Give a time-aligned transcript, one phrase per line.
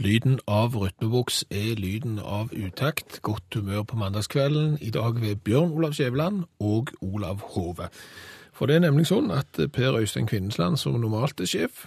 [0.00, 3.18] Lyden av rytmeboks er lyden av utakt.
[3.20, 4.78] Godt humør på mandagskvelden.
[4.80, 7.90] I dag ved Bjørn Olav Skjæveland og Olav Hove.
[8.56, 11.84] For det er nemlig sånn at Per Øystein Kvinnesland, som normalt er sjef,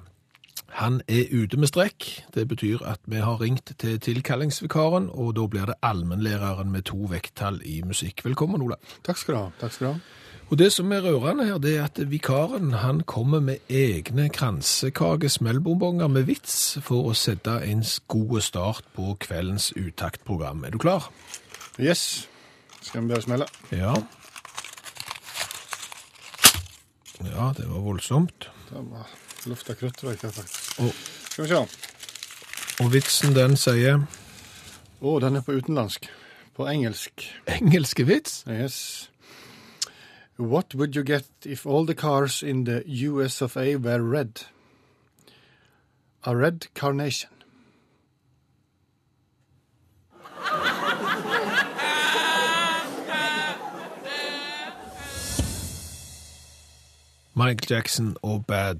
[0.77, 2.05] han er ute med strekk.
[2.37, 7.09] Det betyr at vi har ringt til tilkallingsvikaren, og da blir det allmennlæreren med to
[7.09, 8.21] vekttall i musikk.
[8.25, 8.93] Velkommen, Olav.
[9.01, 9.49] Takk skal du ha.
[9.57, 10.22] Takk skal du ha.
[10.51, 16.07] Og det som er rørende her, det er at vikaren han kommer med egne kransekakesmellbonbonger
[16.11, 20.63] med vits for å sette en god start på kveldens utaktprogram.
[20.67, 21.07] Er du klar?
[21.79, 22.27] Yes.
[22.81, 23.47] Skal vi bare smelle?
[23.71, 23.95] Ja.
[27.23, 28.49] Ja, det var voldsomt.
[28.69, 29.07] Det var
[29.49, 30.79] lufta her, faktisk.
[30.79, 30.93] Og,
[31.29, 31.63] Skal vi se.
[32.83, 34.03] og vitsen den sier
[35.01, 36.09] Å, den er på utenlandsk.
[36.55, 37.25] På engelsk.
[37.47, 38.43] engelske vits.
[38.47, 39.09] Yes.
[40.37, 44.41] What would you get if all the cars in the US of A were red?
[46.23, 47.29] A red carnation.
[57.35, 58.77] Michael Jackson og Bad,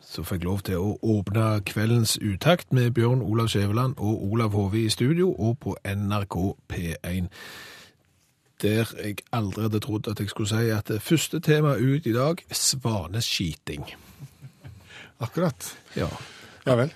[0.00, 4.84] som fikk lov til å åpne kveldens utakt med Bjørn Olav Skjæveland og Olav Hove
[4.84, 6.36] i studio, og på NRK
[6.72, 7.28] P1.
[8.62, 12.14] Der jeg aldri hadde trodd at jeg skulle si at det første tema ut i
[12.14, 13.88] dag, svaneskiting.
[15.24, 15.72] Akkurat.
[15.98, 16.08] Ja.
[16.64, 16.94] Ja vel.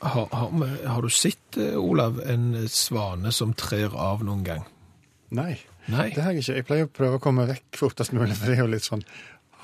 [0.00, 4.66] Har, har, har du sett, eh, Olav, en svane som trer av noen gang?
[5.36, 5.54] Nei,
[5.88, 6.10] Nei.
[6.14, 6.56] det har jeg ikke.
[6.58, 9.06] Jeg pleier å prøve å komme vekk fortest mulig, for det er jo litt sånn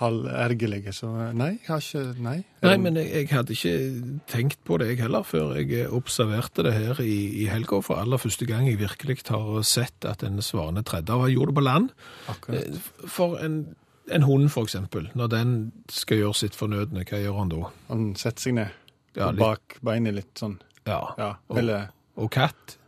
[0.01, 0.93] halvergerlige.
[0.97, 2.37] Så nei, jeg har ikke Nei.
[2.65, 3.75] Nei, men jeg, jeg hadde ikke
[4.31, 7.81] tenkt på det jeg heller, før jeg observerte det her i, i helga.
[7.85, 11.19] For aller første gang jeg virkelig har sett at en svane tredde.
[11.27, 11.91] Jeg gjorde det på land.
[12.33, 12.67] Akkurat.
[12.67, 13.57] Eh, For en,
[14.11, 15.57] en hund, for eksempel, når den
[15.93, 17.63] skal gjøre sitt fornødne, hva gjør han da?
[17.92, 18.79] Han setter seg ned
[19.17, 20.59] Ja, litt- bak beinet litt sånn.
[20.86, 21.03] Ja.
[21.19, 21.35] Ja.
[21.53, 22.79] Og, Eller og katt.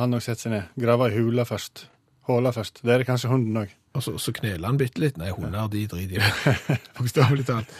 [0.00, 0.68] han òg setter seg ned.
[0.80, 1.86] Graver ei hule først.
[2.28, 2.82] Håla først.
[2.84, 3.70] Det er det kanskje hunden òg.
[3.98, 5.16] Og så, så kneler han bitte litt.
[5.18, 6.54] Nei, hunder de driter i.
[6.98, 7.72] Bokstavelig talt.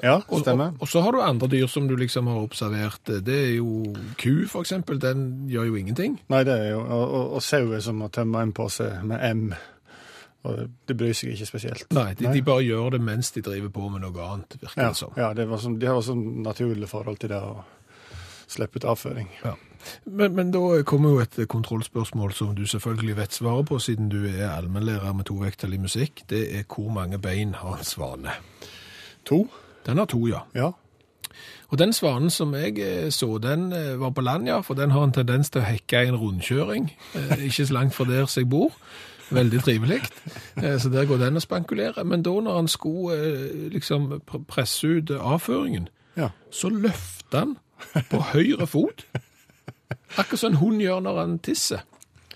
[0.00, 0.72] Ja, stemmer.
[0.74, 3.12] og, og så har du andre dyr som du liksom har observert.
[3.26, 4.98] Det er jo ku, for eksempel.
[5.02, 6.16] Den gjør jo ingenting.
[6.32, 9.20] Nei, det er jo Og, og, og sau er som å tømme en pose med
[9.28, 9.46] M.
[10.46, 11.86] Og det bryr seg ikke spesielt.
[11.96, 12.34] Nei, de, Nei.
[12.38, 15.14] de bare gjør det mens de driver på med noe annet, virker Ja, det som.
[15.18, 17.56] ja det var som, de har sånn naturlig forhold til det å
[18.46, 19.26] slippe ut avføring.
[20.04, 24.24] Men, men da kommer jo et kontrollspørsmål som du selvfølgelig vet svaret på, siden du
[24.26, 26.24] er allmennlærer med to vekttall i musikk.
[26.30, 28.34] Det er hvor mange bein har en svane?
[29.24, 29.46] To?
[29.86, 30.46] Den har to, ja.
[30.54, 30.70] Ja.
[31.68, 34.90] Og den svanen som jeg eh, så, den eh, var på land, ja, for den
[34.90, 38.30] har en tendens til å hekke i en rundkjøring, eh, ikke så langt fra der
[38.36, 38.74] jeg bor.
[39.26, 39.96] Veldig trivelig.
[40.78, 42.04] Så der går den og spankulerer.
[42.06, 43.16] Men da når han skulle
[43.72, 46.28] liksom presse ut avføringen, ja.
[46.50, 47.56] så løfter han
[48.10, 49.02] på høyre fot.
[50.16, 51.82] Akkurat som en hund gjør når han tisser.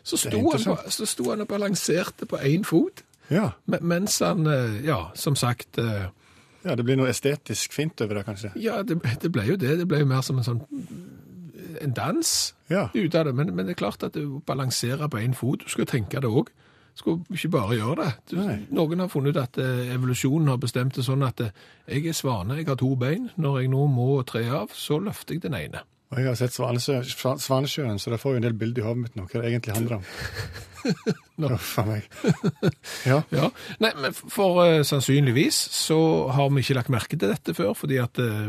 [0.03, 3.51] Så sto, han, på, så sto han og balanserte på én fot, Ja.
[3.67, 6.09] mens han, eh, ja, som sagt eh,
[6.65, 8.51] ja, det blir noe estetisk fint over det, kanskje.
[8.61, 9.79] Ja, det, det ble jo det.
[9.79, 10.63] Det ble jo mer som en sånn
[11.81, 12.89] en dans Ja.
[12.95, 13.33] ut av det.
[13.35, 15.63] Men, men det er klart at du balanserer på én fot.
[15.65, 16.51] Du skal tenke det òg.
[16.99, 18.11] Skal ikke bare gjøre det.
[18.33, 18.37] Du,
[18.77, 21.53] noen har funnet ut at eh, evolusjonen har bestemt det sånn at eh,
[21.89, 23.31] jeg er svane, jeg har to bein.
[23.41, 25.85] Når jeg nå må tre av, så løfter jeg den ene.
[26.11, 26.97] Og jeg har sett Svanesjø,
[27.39, 29.77] Svanesjøen, så det får jo en del bilder i hodet mitt nå, hva det egentlig
[29.77, 30.09] handler om.
[31.55, 32.09] Uff a meg.
[33.07, 33.21] Ja.
[33.31, 33.51] Ja,
[33.85, 36.01] Nei, men for uh, sannsynligvis så
[36.35, 38.49] har vi ikke lagt merke til dette før, fordi at uh,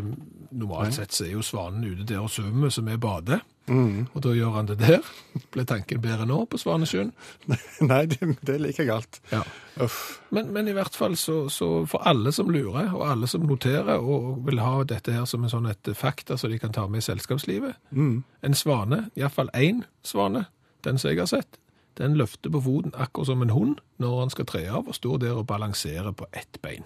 [0.50, 4.07] normalt sett så er jo svanen ute der og svømmer som vi bader, Mm.
[4.13, 5.05] og da gjør han det der.
[5.53, 7.11] Ble tanken bedre nå på Svanesjøen?
[7.91, 9.19] Nei, det, det er like galt.
[9.31, 9.44] Ja.
[9.85, 9.99] Uff.
[10.33, 14.01] Men, men i hvert fall så, så for alle som lurer, og alle som noterer
[14.01, 17.03] og vil ha dette her som en sånn et fakta som de kan ta med
[17.03, 18.23] i selskapslivet, Mm.
[18.44, 20.47] en svane, iallfall én svane,
[20.83, 21.57] den som jeg har sett,
[22.00, 25.18] den løfter på foten akkurat som en hund når han skal tre av og står
[25.21, 26.83] der og balanserer på ett bein.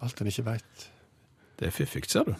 [0.00, 0.88] Alt en ikke veit.
[1.58, 2.34] Det er fiffig, ser du.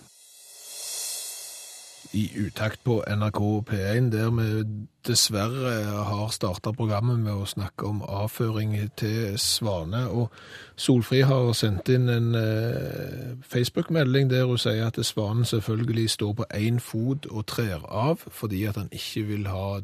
[2.17, 4.65] I utakt på NRK P1, der vi
[5.05, 10.07] dessverre har starta programmet med å snakke om avføring til svane.
[10.09, 10.33] Og
[10.81, 16.49] Solfri har sendt inn en eh, Facebook-melding der hun sier at svanen selvfølgelig står på
[16.57, 19.83] én fot og trer av fordi at han ikke vil ha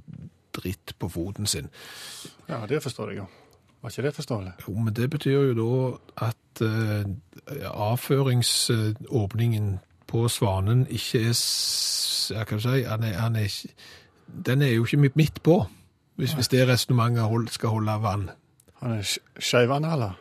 [0.56, 1.69] dritt på foten sin.
[2.49, 3.26] Ja, det forstår jeg jo.
[3.82, 4.52] Var ikke det forståelig?
[4.69, 5.96] Jo, men det betyr jo da
[6.31, 7.05] at eh,
[7.69, 11.32] avføringsåpningen på svanen ikke er
[12.30, 13.48] hva skal si, han er, han er
[14.46, 15.64] den er jo ikke midt, på,
[16.16, 18.30] hvis, hvis det resonnementet skal holde vann.
[18.82, 20.19] Han er sk- eller?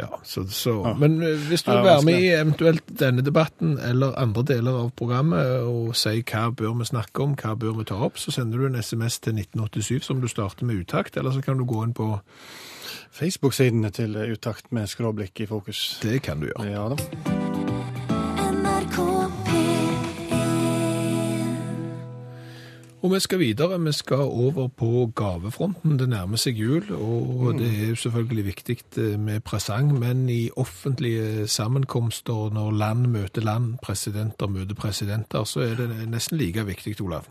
[0.00, 0.82] Ja, så, så.
[0.88, 0.92] Ja.
[0.94, 4.92] Men eh, hvis du vil være med i eventuelt denne debatten eller andre deler av
[4.96, 8.58] programmet og si hva bør vi snakke om, hva bør vi ta opp, så sender
[8.62, 11.84] du en SMS til 1987 som du starter med utakt, eller så kan du gå
[11.84, 12.14] inn på
[13.12, 15.98] Facebook-sidene til Utakt med skråblikk i fokus.
[16.02, 16.70] Det kan du gjøre.
[16.70, 17.39] Ja da.
[23.00, 23.80] Og vi skal videre.
[23.80, 25.96] Vi skal over på gavefronten.
[25.98, 30.50] Det nærmer seg jul, og det er jo selvfølgelig viktig eh, med presang, men i
[30.56, 36.98] offentlige sammenkomster, når land møter land, presidenter møter presidenter, så er det nesten like viktig,
[37.00, 37.24] Olav.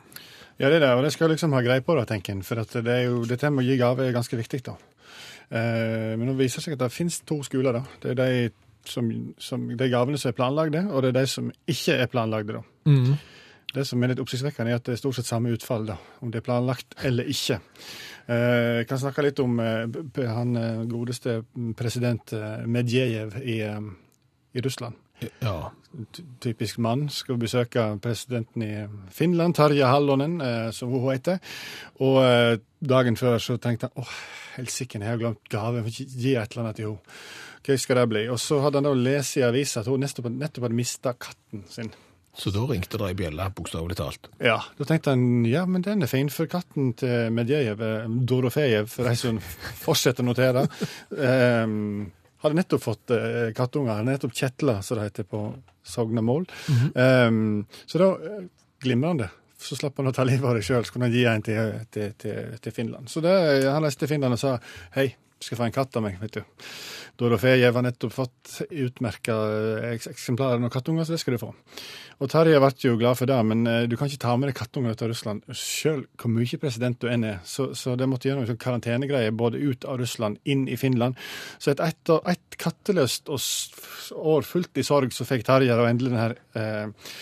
[0.59, 2.43] Ja, det er det, og det skal jeg liksom ha greie på, da, tenker en.
[2.43, 4.75] For at det er jo, dette med å gi gave er ganske viktig, da.
[5.53, 7.85] Eh, men nå viser det seg at det finnes to skoler, da.
[8.01, 8.49] Det er de,
[8.89, 12.57] som, som, de gavene som er planlagde, og det er de som ikke er planlagde,
[12.57, 12.65] da.
[12.89, 13.13] Mm.
[13.73, 16.31] Det som er litt oppsiktsvekkende, er at det er stort sett samme utfall, da, om
[16.33, 17.59] det er planlagt eller ikke.
[18.29, 21.43] Eh, Jeg kan snakke litt om eh, han eh, godeste
[21.77, 22.33] president
[22.65, 23.59] Medjejev i,
[24.53, 24.97] i Russland.
[25.43, 25.71] Ja.
[26.39, 27.09] Typisk mann.
[27.11, 28.73] Skal besøke presidenten i
[29.11, 30.37] Finland, Tarja Hallonen,
[30.71, 31.41] som hun heter.
[31.99, 32.21] Og
[32.79, 34.13] dagen før så tenkte han åh,
[34.55, 37.17] helsike, jeg har glemt gave, jeg ikke gi et eller annet til henne.
[37.67, 38.21] Hva skal det bli?
[38.31, 41.65] Og så hadde han da lest i avisa at hun nettopp, nettopp hadde mista katten
[41.67, 41.91] sin.
[42.39, 44.29] Så da ringte det ei bjelle, bokstavelig talt.
[44.39, 48.87] Ja, Da tenkte han ja, men den er fin, for katten til Medvedev, eh, Dorofejev,
[48.91, 49.41] for de som
[49.85, 50.63] fortsetter å notere,
[51.11, 52.07] um,
[52.39, 53.97] hadde nettopp fått uh, kattunger.
[53.97, 55.43] Hadde nettopp kjetla, som det heter på
[55.83, 56.47] Sognamål.
[56.95, 58.43] um, så da eh,
[58.85, 59.27] glimrende.
[59.59, 61.73] Så slapp han å ta livet av det sjøl, så kunne han gi en til,
[61.91, 63.09] til, til, til Finland.
[63.11, 63.33] Så det,
[63.67, 64.53] han reiste til Finland og sa
[64.95, 65.09] hei,
[65.39, 66.65] du skal få en katt av meg, vet du.
[67.19, 69.35] Dorofejev var nettopp fått utmerka
[69.93, 71.53] eksemplarer av noen kattunger, så det skal du få.
[72.19, 74.57] Og Tarjei ble jo glad for det, men eh, du kan ikke ta med deg
[74.59, 77.37] kattunger ut av Russland sjøl hvor mye president du enn er.
[77.47, 81.19] Så, så det måtte gjøre noen sånn karantenegreier både ut av Russland, inn i Finland.
[81.59, 86.33] Så et, et, et katteløst år fullt i sorg, så fikk Tarje da endelig denne,
[86.59, 87.13] eh,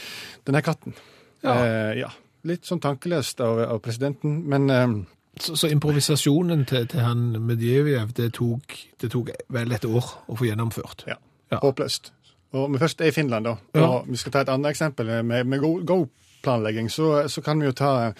[0.49, 0.97] den katten.
[1.45, 1.59] Ja.
[1.61, 2.09] Eh, ja.
[2.47, 4.97] Litt sånn tankeløst av, av presidenten, men eh,
[5.41, 10.35] Så, så improvisasjonen til, til han Medvedev, det tok, det tok vel et år å
[10.37, 11.03] få gjennomført.
[11.07, 11.17] Ja.
[11.51, 11.59] Ja.
[11.63, 12.11] Håpløst.
[12.57, 13.85] Og vi først er i Finland, da, Ja.
[13.87, 17.67] og vi skal ta et annet eksempel med, med go- Go-planlegging, så, så kan vi
[17.67, 18.13] jo ta,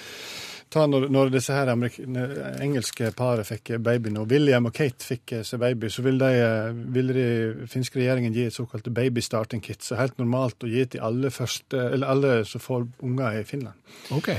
[0.70, 1.72] ta når, når disse her
[2.62, 6.88] engelske paret fikk baby nå, William og Kate fikk eh, seg baby, så ville de,
[6.96, 7.28] vil de
[7.72, 11.32] finske regjeringen gi et såkalt baby starting kit, så helt normalt å gi til alle,
[11.34, 13.80] første, eller alle som får unger i Finland.
[14.16, 14.34] OK.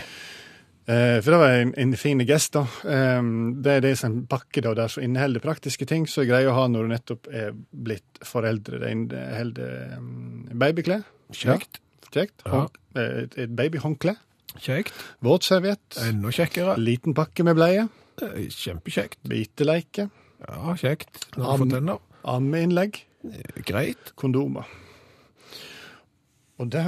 [0.88, 2.62] Eh, for det var en, en fin gest, da.
[2.88, 3.26] Eh,
[3.64, 6.48] det er det som en pakke da, der som inneholder praktiske ting som er greie
[6.48, 8.80] å ha når du nettopp er blitt foreldre.
[8.80, 11.04] Det inneholder um, babyklær.
[11.36, 11.82] Kjekt.
[12.08, 12.46] Ja, kjekt.
[12.46, 12.62] Ja.
[12.96, 14.16] Eh, Et, et babyhåndkle.
[14.58, 14.96] Kjekt.
[15.22, 16.00] Våtserviett.
[16.08, 16.78] Enda kjekkere.
[16.80, 17.84] Liten pakke med bleie.
[18.18, 19.20] Kjempekjekt.
[19.28, 20.08] Biteleike.
[20.48, 21.28] Ja, kjekt.
[21.36, 21.98] Am-.
[22.24, 23.02] Ammeinnlegg.
[23.68, 24.14] Greit.
[24.18, 24.66] Kondomer.
[26.58, 26.82] Og det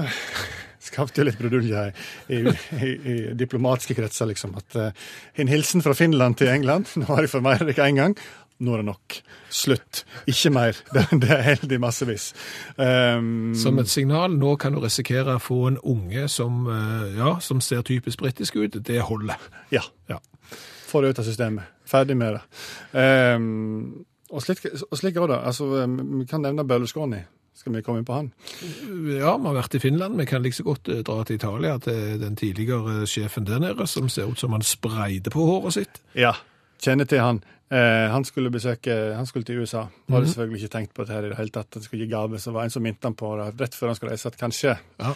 [0.80, 1.86] skapte jo litt brudulje
[2.32, 4.54] i, i, i diplomatiske kretser, liksom.
[4.60, 5.10] At uh,
[5.40, 8.16] en hilsen fra Finland til England Nå har de formeiret dere én gang.
[8.60, 9.16] Nå er det nok.
[9.48, 10.02] Slutt.
[10.28, 10.76] Ikke mer.
[10.94, 12.30] Det, det er heldig massevis.
[12.76, 17.38] Um, Som et signal, nå kan du risikere å få en unge som, eh, ja,
[17.40, 18.76] som ser typisk britisk ut.
[18.84, 19.40] Det holder.
[19.72, 19.80] Ja.
[20.12, 20.20] Ja.
[20.90, 21.72] Få det ut av systemet.
[21.88, 22.42] Ferdig med det.
[23.00, 25.40] Um, og slik, og slik også, da.
[25.48, 27.24] Altså, um, vi kan nevne Berlusconi.
[27.60, 28.30] Skal vi komme inn på han?
[29.20, 30.16] Ja, vi har vært i Finland.
[30.16, 33.84] Vi kan like så godt eh, dra til Italia, til den tidligere sjefen der nede,
[33.90, 36.00] som ser ut som han spreide på håret sitt.
[36.16, 36.32] Ja.
[36.80, 37.42] Kjenner til han.
[37.70, 39.84] Eh, han skulle besøke, han skulle til USA.
[40.08, 41.76] Hadde selvfølgelig ikke tenkt på det her i det hele tatt.
[41.76, 42.40] Han skulle gi gave.
[42.40, 44.40] Så var det en som minte han på det rett før han skulle reise, at
[44.40, 45.12] kanskje, Ja.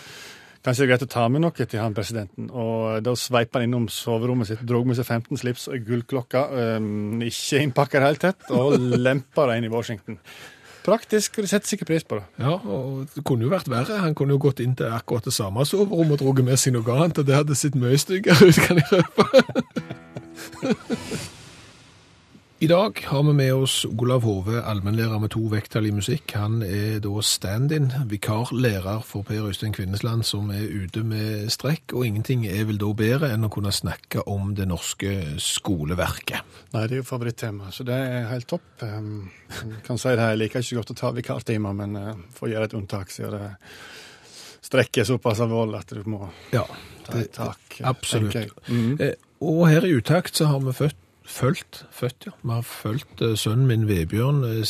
[0.64, 2.50] kanskje det er greit å ta med noe til han presidenten.
[2.52, 6.44] Og da sveipa han innom soverommet sitt, drog med seg 15 slips og gullklokka,
[6.76, 8.76] um, ikke innpakka i det hele tatt, og
[9.08, 10.20] lempa det inn i Washington.
[10.84, 12.24] Praktisk, og de setter sikkert pris på det.
[12.44, 14.02] Ja, og det kunne jo vært verre.
[14.04, 16.98] Han kunne jo gått inn til akkurat det samme soverommet og dratt med seg noe
[16.98, 19.24] annet, og det hadde sett mye styggere ut, kan jeg røpe.
[22.64, 26.32] I dag har vi med oss Olav Hove, allmennlærer med to vekttall i musikk.
[26.38, 32.06] Han er da stand-in, vikarlærer for Per Øystein Kvinnesland, som er ute med strekk, og
[32.06, 35.12] ingenting er vel da bedre enn å kunne snakke om det norske
[35.44, 36.40] skoleverket.
[36.72, 38.64] Nei, det er jo favorittema, så det er helt topp.
[38.80, 42.70] Jeg kan si det, jeg liker ikke godt å ta vikartimer, men uh, får gjøre
[42.70, 43.52] et unntak, siden det
[44.64, 46.64] strekker såpass alvorlig at du må Ja,
[47.04, 47.80] ta et tak.
[47.82, 48.56] eh, absolutt.
[48.70, 48.94] Mm.
[49.04, 52.32] Eh, Og her i utakt så har vi født, følt, født, ja.
[52.42, 54.64] Vi har fulgt eh, sønnen min Vebjørn eh,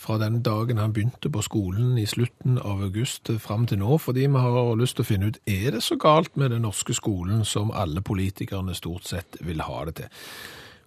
[0.00, 3.98] fra den dagen han begynte på skolen i slutten av august eh, fram til nå,
[3.98, 6.94] fordi vi har lyst til å finne ut, er det så galt med den norske
[6.94, 10.22] skolen som alle politikerne stort sett vil ha det til?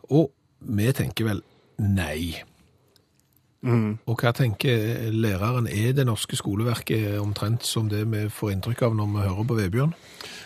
[0.09, 1.43] Og vi tenker vel
[1.79, 2.39] nei.
[3.59, 5.67] Og hva tenker læreren?
[5.67, 9.57] Er det norske skoleverket omtrent som det vi får inntrykk av når vi hører på
[9.57, 9.95] Vebjørn?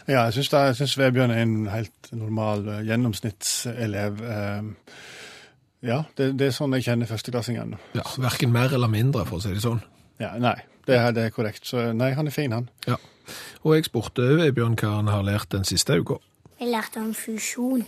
[0.08, 4.24] Ja, jeg syns, det, jeg syns Vebjørn er en helt normal eh, gjennomsnittselev.
[4.34, 4.98] Eh,
[5.88, 7.79] ja, det, det er sånn jeg kjenner førsteklassingene.
[8.00, 9.84] Ja, Verken mer eller mindre, for å si det sånn.
[10.22, 11.67] Ja, nei, det er, det er korrekt.
[11.70, 12.70] Så nei, han er fin, han.
[12.89, 12.98] Ja.
[13.63, 16.17] Og jeg spurte Vebjørn hva han har lært den siste uka.
[16.60, 17.86] Jeg lærte om fusjon.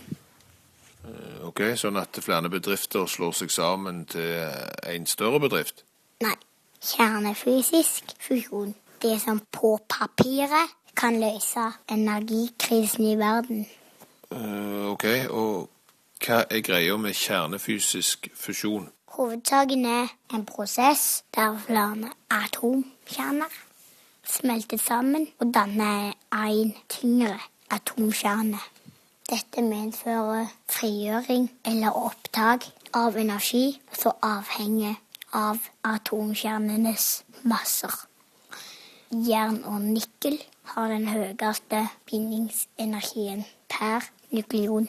[1.46, 4.42] Ok, Sånn at flere bedrifter slår seg sammen til
[4.86, 5.84] en større bedrift?
[6.24, 6.34] Nei,
[6.82, 8.74] kjernefysisk fusjon.
[9.02, 13.66] Det som på papiret kan løse energikrisen i verden.
[14.32, 15.68] Eh, ok, og
[16.24, 18.88] hva er greia med kjernefysisk fusjon?
[19.16, 23.52] Hovedsaken er en prosess der flere atomkjerner
[24.26, 27.38] smelter sammen og danner en tyngre
[27.70, 28.58] atomkjerne.
[29.26, 35.00] Dette medfører frigjøring eller opptak av energi som avhenger
[35.34, 37.06] av atomkjernenes
[37.42, 37.90] masser.
[39.10, 40.38] Jern og nikkel
[40.70, 44.86] har den høyeste bindingsenergien per nukleon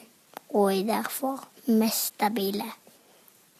[0.51, 2.69] og er derfor mest stabile.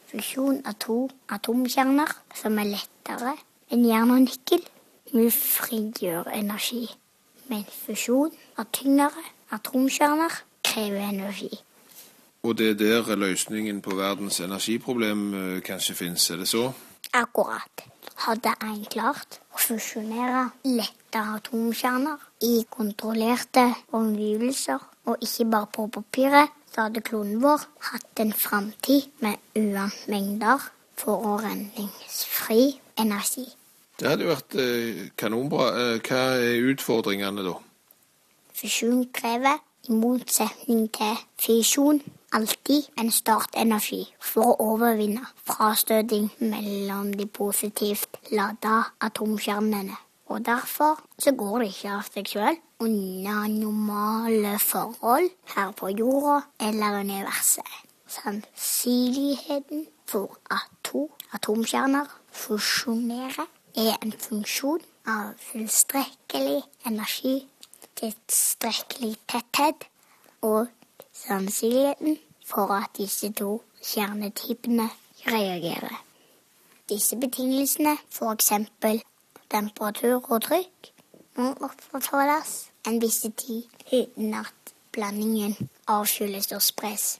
[0.06, 1.00] Fusjon av to
[1.34, 3.34] atomkjerner som er lettere
[3.74, 4.62] enn jern og nikkel,
[5.10, 6.84] vil frigjøre energi.
[7.50, 11.50] Men fusjon av tyngre atomkjerner krever energi.
[12.42, 16.70] Og det er der løsningen på verdens energiproblem eh, kanskje finnes, er det så?
[17.12, 17.84] Akkurat.
[18.18, 26.56] Hadde en klart å fusjonere lette atomkjerner i kontrollerte omgivelser, og ikke bare på papiret,
[26.72, 30.66] så hadde kloden vår hatt en framtid med uante mengder
[30.98, 33.46] forurensningsfri energi.
[33.98, 35.70] Det hadde jo vært eh, kanonbra.
[35.78, 37.56] Eh, hva er utfordringene da?
[38.58, 39.58] Fusjon krever,
[39.90, 42.00] motsetning til fisjon,
[42.32, 49.96] alltid en startenergi for å overvinne frastøting mellom de positivt lada atomkjernene.
[50.28, 56.42] Og derfor så går det ikke av seg sjøl under normale forhold her på jorda
[56.60, 57.78] eller universet.
[58.08, 67.48] Sannsynligheten for at to atomkjerner fusjonerer er en funksjon av tilstrekkelig energi,
[67.98, 69.88] tilstrekkelig tetthet
[70.42, 70.66] og
[71.12, 74.88] sannsynligheten for at disse to kjernetypene
[75.26, 76.04] reagerer.
[76.88, 78.52] Disse betingelsene, f.eks.
[79.50, 80.92] temperatur og trykk,
[81.36, 83.62] må opprettholdes en viss tid
[83.92, 87.18] uten at blandingen avkjøles og spres.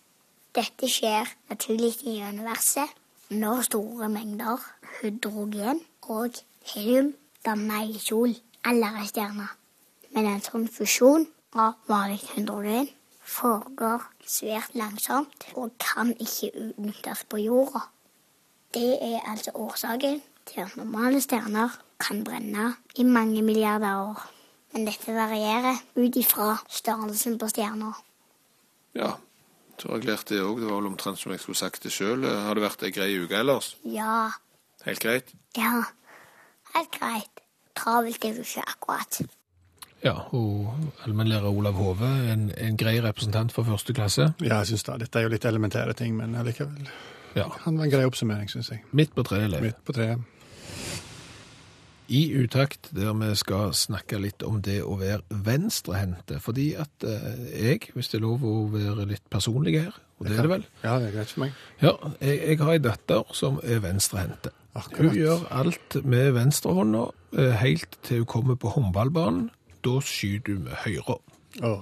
[0.54, 2.96] Dette skjer naturlig i universet
[3.30, 4.64] når store mengder
[5.00, 6.40] hydrogen og
[6.72, 7.12] helium
[7.46, 8.34] danner ei sol
[8.66, 9.48] eller ei stjerne.
[10.18, 12.88] Men en sånn fusjon av vanlig hydrogen
[13.22, 17.84] foregår svært langsomt og kan ikke utnyttes på jorda.
[18.74, 24.24] Det er altså årsaken til at normale stjerner kan brenne i mange milliarder år.
[24.74, 27.92] Men dette varierer ut ifra størrelsen på stjerna.
[28.98, 29.14] Ja,
[29.78, 30.58] så har jeg lært det òg.
[30.58, 32.26] Det var vel omtrent som jeg skulle sagt det sjøl.
[32.26, 33.76] Har det vært ei grei uke ellers?
[33.86, 34.32] Ja,
[34.82, 35.30] Helt greit?
[35.54, 35.84] ja,
[36.74, 37.44] helt greit.
[37.78, 39.22] Travelt er det ikke akkurat.
[40.04, 40.74] Ja, og
[41.04, 44.28] allmennlærer Olav Hove, en, en grei representant for første klasse.
[44.44, 45.00] Ja, jeg synes det.
[45.02, 46.86] Dette er jo litt elementære ting, men allikevel.
[47.36, 48.84] Ja, Han var en grei oppsummering, syns jeg.
[48.92, 49.62] Midt på treet elev.
[49.66, 50.22] Midt på treet.
[52.08, 56.38] I utakt, der vi skal snakke litt om det å være venstrehendte.
[56.40, 60.38] Fordi at eh, jeg, hvis det er lov å være litt personlig her, og det
[60.38, 61.58] er det vel, Ja, det er greit for meg.
[61.82, 61.92] ja,
[62.24, 64.54] jeg, jeg har ei datter som er venstrehendte.
[64.94, 67.04] Hun gjør alt med venstrehånda
[67.36, 69.48] eh, helt til hun kommer på håndballbanen.
[69.86, 71.18] Da skyter du med høyre.
[71.62, 71.80] Oh.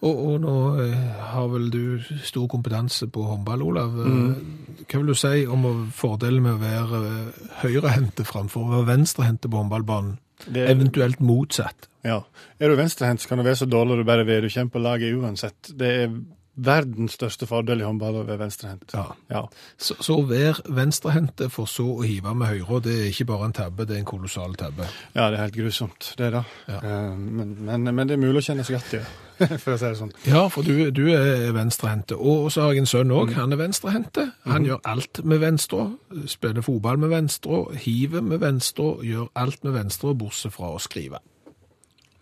[0.00, 1.82] Og, og nå eh, har vel du
[2.24, 3.98] stor kompetanse på håndball, Olav.
[4.00, 4.80] Mm.
[4.86, 9.50] Hva vil du si om fordelen med å være eh, høyrehendte framfor å være venstrehendte
[9.52, 10.16] på håndballbanen?
[10.40, 11.90] Det Eventuelt motsatt.
[12.06, 12.22] Ja.
[12.56, 14.46] Er du venstrehendt, så kan du være så dårlig du bare vil.
[14.46, 15.74] Du kommer på laget uansett.
[15.76, 16.14] Det er
[16.56, 18.92] verdens største fordel i håndball å være venstrehendt.
[18.96, 19.04] Ja.
[19.30, 19.42] Ja.
[19.80, 23.48] Så, så å være venstrehendte for så å hive med høyre, det er ikke bare
[23.48, 24.88] en tabbe, det er en kolossal tabbe.
[25.14, 26.42] ja, det er helt grusomt, det da.
[26.68, 26.80] Ja.
[26.82, 29.04] Eh, Men, men, men det er mulig å kjenne seg igjen i
[29.40, 30.12] det, for å si det sånn.
[30.28, 32.18] Ja, for du, du er venstrehendte.
[32.20, 33.32] Og så har jeg en sønn òg.
[33.38, 34.26] Han er venstrehendte.
[34.44, 35.86] Han gjør alt med venstre.
[36.28, 41.22] Spiller fotball med venstre, hiver med venstre, gjør alt med venstre, bortsett fra å skrive.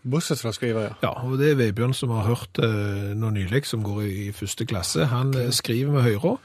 [0.07, 0.97] Bortsett fra å skrive, ja.
[1.02, 4.35] Ja, og det er Vebjørn som har hørt eh, nå nylig, som går i, i
[4.37, 5.09] første klasse.
[5.11, 6.37] Han eh, skriver med høyre.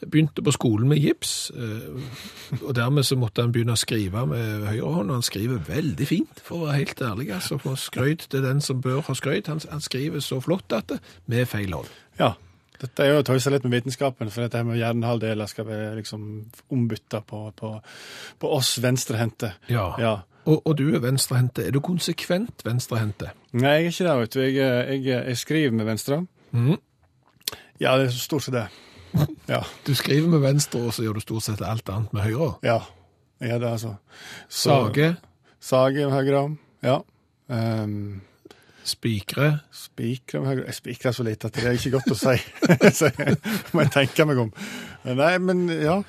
[0.00, 4.68] Begynte på skolen med gips, eh, og dermed så måtte han begynne å skrive med
[4.70, 5.10] høyrehånd.
[5.10, 7.26] og han skriver veldig fint, for å være helt ærlig.
[7.36, 9.50] Altså, for skrøyt til den som bør ha skrøyt.
[9.52, 11.90] Han, han skriver så flott at det, med feil hånd.
[12.20, 12.36] Ja.
[12.80, 16.22] Dette er jo å tøyse litt med vitenskapen, for dette med hjernehalvdeler skal vi liksom
[16.72, 17.74] ombytte på, på,
[18.40, 19.52] på oss venstrehendte.
[19.68, 19.90] Ja.
[20.00, 20.14] Ja.
[20.46, 21.66] Og, og du er venstrehendte.
[21.66, 23.30] Er du konsekvent venstrehendte?
[23.52, 24.40] Nei, jeg er ikke det, vet du.
[24.40, 26.22] Jeg, jeg, jeg skriver med venstre.
[26.52, 26.76] Mm.
[27.80, 28.66] Ja, det er stort sett det.
[29.48, 29.60] Ja.
[29.86, 32.54] Du skriver med venstre, og så gjør du stort sett alt annet med høyre.
[32.66, 32.78] ja.
[33.40, 33.94] Jeg er det, altså.
[34.48, 35.16] Så- Sage,
[35.60, 36.56] Sage med høyre.
[36.84, 36.98] Ja.
[37.48, 38.20] Um,
[38.84, 39.60] spikre.
[39.72, 40.64] Spikre med høyre.
[40.66, 42.34] Jeg spikrer så lite at det er ikke godt å si.
[42.98, 43.36] så jeg
[43.72, 44.50] må jeg tenke meg om.
[45.08, 46.02] Nei, men ja.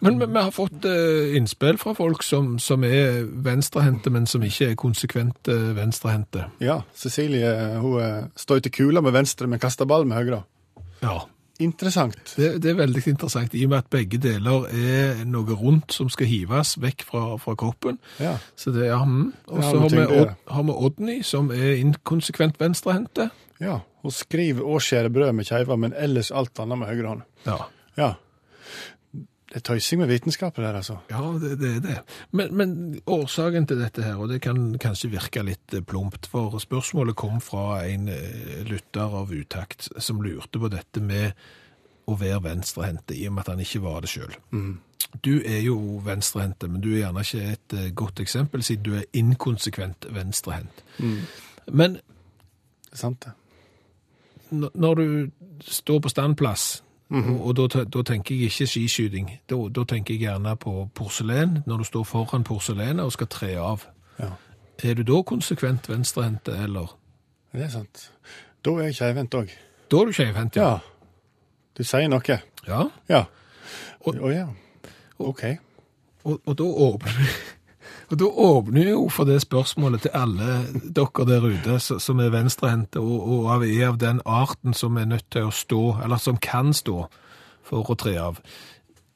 [0.00, 4.72] Men vi, har fått eh, innspill fra folk som, som er venstrehendte, men som ikke
[4.72, 6.48] er konsekvent eh, venstrehendte.
[6.62, 7.50] Ja, Cecilie
[7.82, 10.44] hun støyter står til kula med venstre, men kaster ball med høyre.
[11.02, 11.18] Ja.
[11.58, 12.34] Interessant.
[12.36, 16.10] Det, det er veldig interessant, i og med at begge deler er noe rundt som
[16.12, 17.98] skal hives vekk fra, fra kroppen.
[18.22, 18.36] Ja.
[18.54, 19.32] Så det er han.
[19.50, 20.36] Og så har.
[20.54, 23.30] Har vi Odny, som er inkonsekvent venstrehendte.
[23.60, 23.80] ja.
[23.98, 27.22] Hun skriver og skjærer brød med keiva, men ellers alt annet med høyre hånd.
[27.48, 27.56] Ja.
[27.98, 28.12] Ja.
[29.48, 30.98] Det er tøysing med vitenskapen der, altså.
[31.08, 31.94] Ja, det, det er det.
[32.36, 32.72] Men, men
[33.08, 37.78] årsaken til dette her, og det kan kanskje virke litt plumpt, for spørsmålet kom fra
[37.88, 41.32] en eh, lytter av utakt som lurte på dette med
[42.08, 44.36] å være venstrehendte, i og med at han ikke var det sjøl.
[45.24, 48.94] Du er jo venstrehendte, men du er gjerne ikke et eh, godt eksempel, siden du
[49.00, 50.84] er inkonsekvent venstrehendt.
[51.72, 51.96] Men
[52.88, 53.32] Det er sant, det.
[54.74, 55.30] når du
[55.64, 60.26] står på standplass, og, og da, da tenker jeg ikke skiskyting, da, da tenker jeg
[60.26, 63.86] gjerne på porselen, når du står foran porselenet og skal tre av.
[64.18, 64.34] Ja.
[64.84, 66.92] Er du da konsekvent venstrehendte, eller?
[67.52, 68.10] Det er sant.
[68.64, 69.54] Da er jeg keivhendt òg.
[69.90, 70.78] Da er du skjevhendt, Ja.
[71.78, 72.20] Du sier noe.
[72.66, 72.82] ja.
[73.08, 73.24] Ja.
[74.04, 74.48] Å ja.
[75.18, 75.42] OK.
[76.24, 77.30] Og, og da åpner
[78.10, 80.58] og da åpner jo for det spørsmålet til alle
[80.96, 85.04] dere der ute som er venstrehendte og, og av- er av den arten som er
[85.10, 87.06] nødt til å stå, eller som kan stå
[87.68, 88.40] for å tre av.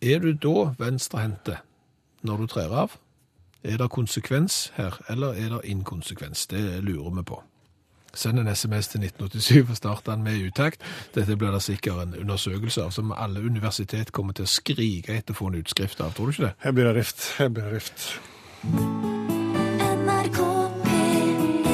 [0.03, 1.61] Er du da venstrehendte
[2.23, 2.99] når du trer av?
[3.64, 6.47] Er det konsekvens her, eller er det inkonsekvens?
[6.51, 7.38] Det lurer vi på.
[8.14, 10.83] Send en SMS til 1987 og start den med utakt.
[11.14, 15.33] Dette blir det sikkert en undersøkelse av, som alle universitet kommer til å skrike etter
[15.33, 16.12] å få en utskrift av.
[16.12, 16.53] Tror du ikke det?
[16.66, 17.25] Her blir det rift.
[17.38, 18.05] Her blir det rift.
[18.62, 20.38] NRK
[20.87, 21.64] P1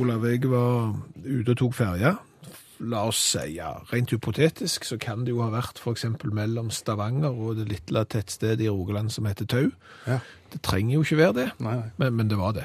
[0.00, 0.94] Olav, jeg var
[1.26, 2.14] ute og tok ferja.
[2.88, 7.36] La oss si, ja, rent hypotetisk så kan det jo ha vært eksempel mellom Stavanger
[7.36, 9.68] og det lille tettstedet i Rogaland som heter Tau.
[10.08, 10.18] Ja.
[10.54, 11.90] Det trenger jo ikke være det, Nei, nei.
[12.00, 12.64] men, men det var det.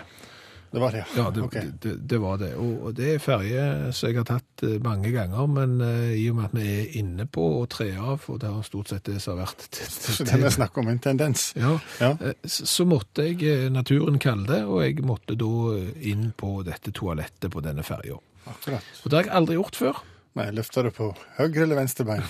[0.71, 1.63] Det var det, Ja, det, okay.
[1.81, 2.51] det, det var det.
[2.61, 3.63] Og, det er ferje
[3.97, 6.97] som jeg har tatt eh, mange ganger, men eh, i og med at vi er
[7.01, 9.89] inne på å tre av, og det har stort sett det som har vært til-
[9.89, 11.53] Så det er snakker om, en tendens.
[11.57, 12.11] ja, Ja.
[12.21, 16.63] Eh, Så måtte jeg, eh, naturen kalle det, og jeg måtte da eh, inn på
[16.63, 18.19] dette toalettet på denne ferja.
[18.49, 18.83] Akkurat.
[19.03, 19.97] Og det har jeg aldri gjort før.
[20.37, 22.21] Nei, løfter du på høyre eller venstre bein?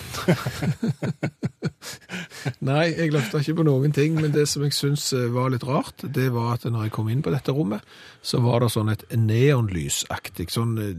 [2.64, 5.66] Nei, jeg løfta ikke på noen ting, men det som jeg syns eh, var litt
[5.68, 7.84] rart, det var at når jeg kom inn på dette rommet,
[8.24, 10.96] så var det sånn et neonlysaktig, sånn eh,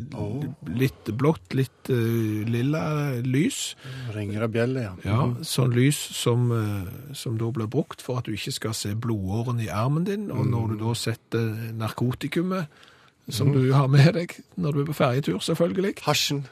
[0.77, 2.83] litt blått, litt uh, lilla
[3.25, 3.73] lys.
[4.13, 4.93] Ringer av bjelle, ja.
[5.05, 6.47] Ja, sånn lys som,
[7.17, 10.45] som da blir brukt for at du ikke skal se blodåren i armen din, og
[10.53, 12.81] når du da setter narkotikumet,
[13.31, 16.45] som du har med deg når du er på ferjetur, selvfølgelig, Hasjen.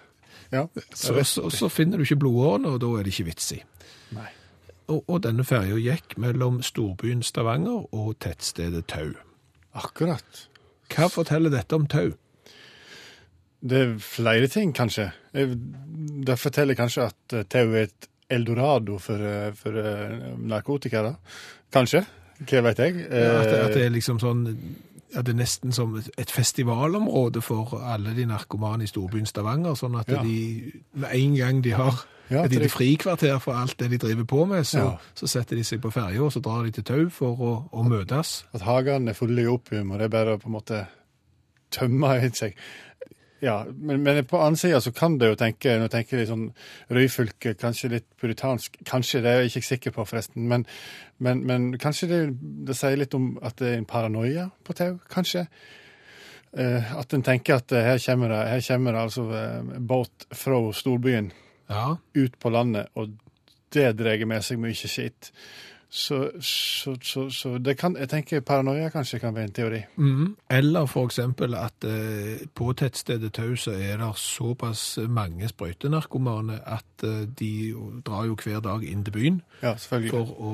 [0.52, 0.64] Ja.
[0.94, 3.60] så, så, så finner du ikke blodårene, og da er det ikke vits i.
[4.18, 4.30] Nei.
[4.90, 9.12] Og, og denne ferja gikk mellom storbyen Stavanger og tettstedet Tau.
[9.78, 10.48] Akkurat.
[10.90, 12.16] Hva forteller dette om Tau?
[13.62, 15.10] Det er flere ting, kanskje.
[15.36, 15.52] Eh,
[16.26, 19.76] Det forteller kanskje at eh, Tau er et eldorado for, eh, for
[20.38, 21.16] narkotikere.
[21.74, 22.06] Kanskje.
[22.40, 23.02] Hva vet jeg.
[23.06, 23.12] At,
[23.52, 24.46] det- at det er liksom sånn
[25.16, 30.00] at det er nesten som et- festivalområde for alle de narkomane i storbyen Stavanger, sånn
[30.00, 30.22] at Ja.
[30.24, 34.24] de med en gang de har Ja, et lite frikvarter for alt det de driver
[34.24, 34.98] på med, så, Ja.
[35.16, 37.84] så setter de seg på ferja, og så drar de til Tau for å, å
[37.88, 38.44] møtes.
[38.54, 40.88] At hagene er fulle i opium, og det er bare å på en måte
[41.72, 42.54] tømme seg.
[43.42, 46.32] Ja, men, men på annen side så kan det jo tenke, nå tenker jeg litt
[46.32, 46.48] sånn
[46.92, 50.66] røyfylke, kanskje litt puritansk, kanskje, det er jeg ikke sikker på forresten, men,
[51.24, 52.20] men, men kanskje det,
[52.68, 55.46] det sier litt om at det er en paranoia på tau, kanskje?
[56.58, 60.28] Eh, at en tenker at eh, her kommer det, her kommer det altså eh, båt
[60.34, 61.32] fra storbyen
[61.70, 63.14] Ja, ut på landet, og
[63.74, 65.30] det drar med seg mye skitt.
[65.90, 69.80] Så, så, så, så det kan, jeg tenker paranoia kanskje kan være en teori.
[69.96, 70.36] mm.
[70.50, 77.26] Eller eksempel at eh, på tettstedet Tau så er det såpass mange sprøytenarkomane at eh,
[77.40, 77.74] de
[78.06, 80.54] drar jo hver dag inn til byen Ja, for å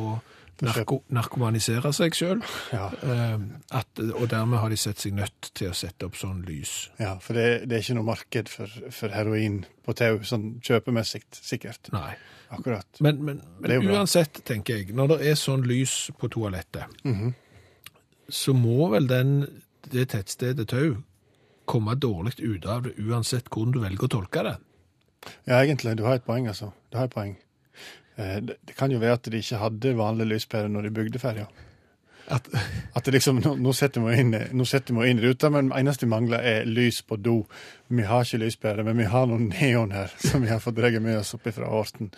[0.64, 2.42] narko narkomanisere seg sjøl.
[2.72, 2.92] Ja,
[4.16, 6.90] og dermed har de sett seg nødt til å sette opp sånn lys.
[7.00, 11.24] ja for det, det er ikke noe marked for, for heroin på tau, sånn kjøpemessig
[11.36, 11.92] sikkert.
[11.94, 12.14] Nei.
[12.56, 12.88] Akkurat.
[13.02, 17.34] Men, men, men uansett, tenker jeg, når det er sånn lys på toalettet, Mhm.
[18.30, 20.96] så må vel den, det tettstedet Tau
[21.66, 24.56] komme dårlig ut av det, uansett hvordan du velger å tolke det.
[25.50, 25.96] Ja, egentlig.
[25.98, 26.72] Du har et poeng, altså.
[26.92, 27.36] Du har et poeng.
[28.18, 31.20] Eh, Det, det kan jo være at de ikke hadde vanlig lyspære når de bygde
[31.20, 31.46] ferja.
[32.28, 32.48] At,
[32.96, 35.78] At det liksom, nå, nå setter vi inn, nå setter vi inn ruta, men det
[35.84, 37.44] eneste vi mangler er lys på do.
[37.90, 41.02] Vi har ikke lyspære, men vi har noen neon her som vi har fått dratt
[41.02, 42.10] med oss opp fra Horten.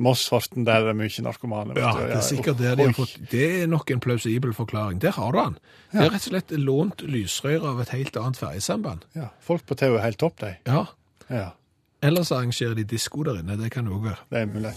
[0.00, 1.74] Moss-Horten, der er det mye narkomane.
[1.76, 5.00] ja, det er sikkert der de har fått Det er nok en plausibel forklaring.
[5.02, 5.58] Der har du den.
[5.92, 9.04] Det er rett og slett lånt lysrør av et helt annet ferjesamband.
[9.18, 10.54] Ja, folk på tau er helt topp, de.
[10.70, 10.86] Ja.
[11.28, 11.50] Ja,
[12.00, 13.58] Ellers arrangerer de disko der inne.
[13.60, 14.22] Det kan det òg være.
[14.30, 14.72] det er mulig.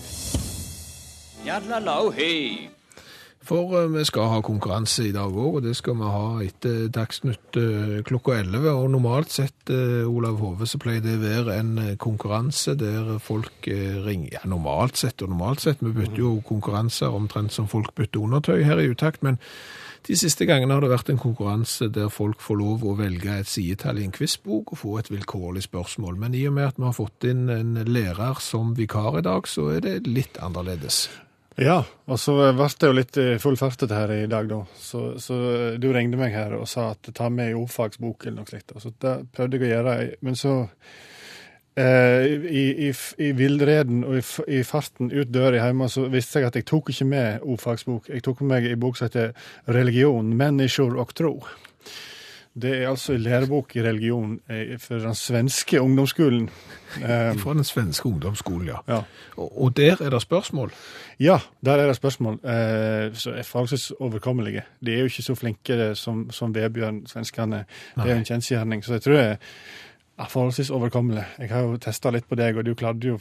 [3.44, 6.88] For eh, vi skal ha konkurranse i dag òg, og det skal vi ha etter
[6.94, 8.70] Dagsnytt eh, klokka 11.
[8.72, 14.38] Og normalt sett, eh, Olav Hove, så pleier det være en konkurranse der folk ringer
[14.38, 15.84] Ja, normalt sett og normalt sett.
[15.84, 19.42] Vi bytter jo konkurranser omtrent som folk bytter undertøy her i utakt, men
[20.08, 23.52] de siste gangene har det vært en konkurranse der folk får lov å velge et
[23.52, 26.18] sidetall i en quizbok og få et vilkårlig spørsmål.
[26.20, 29.48] Men i og med at vi har fått inn en lærer som vikar i dag,
[29.48, 31.06] så er det litt annerledes.
[31.62, 34.64] Ja, og så ble det jo litt full fart her i dag, da.
[34.80, 35.36] Så, så
[35.78, 38.74] du ringte meg her og sa at ta med ordfagsbok eller noe slikt.
[38.82, 40.56] Så det prøvde jeg å gjøre, men så
[41.78, 42.90] eh, I, i,
[43.22, 44.24] i villreden og i,
[44.58, 48.10] i farten ut døra hjemme, så visste jeg at jeg tok ikke med ordfagsbok.
[48.10, 49.38] Jeg tok med meg en bok som heter
[49.78, 51.36] Religion, mennesker og tro.
[52.62, 56.50] Det er altså en lærebok i religion eh, for den svenske ungdomsskolen.
[56.98, 58.78] Eh, Fra den svenske ungdomsskolen, ja.
[58.88, 59.00] ja.
[59.38, 60.72] Og, der er det spørsmål.
[61.20, 64.62] Ja, der er det spørsmål eh, som er forholdsvis overkommelige.
[64.86, 67.66] De er jo ikke så flinke eh, som, som Vebjørn, svenskene.
[67.96, 68.86] Det er jo en kjensgjerning.
[68.86, 69.26] Så jeg tror det
[70.20, 71.26] er forholdsvis overkommelig.
[71.40, 73.20] Jeg har jo testa litt på deg, og du klarte jo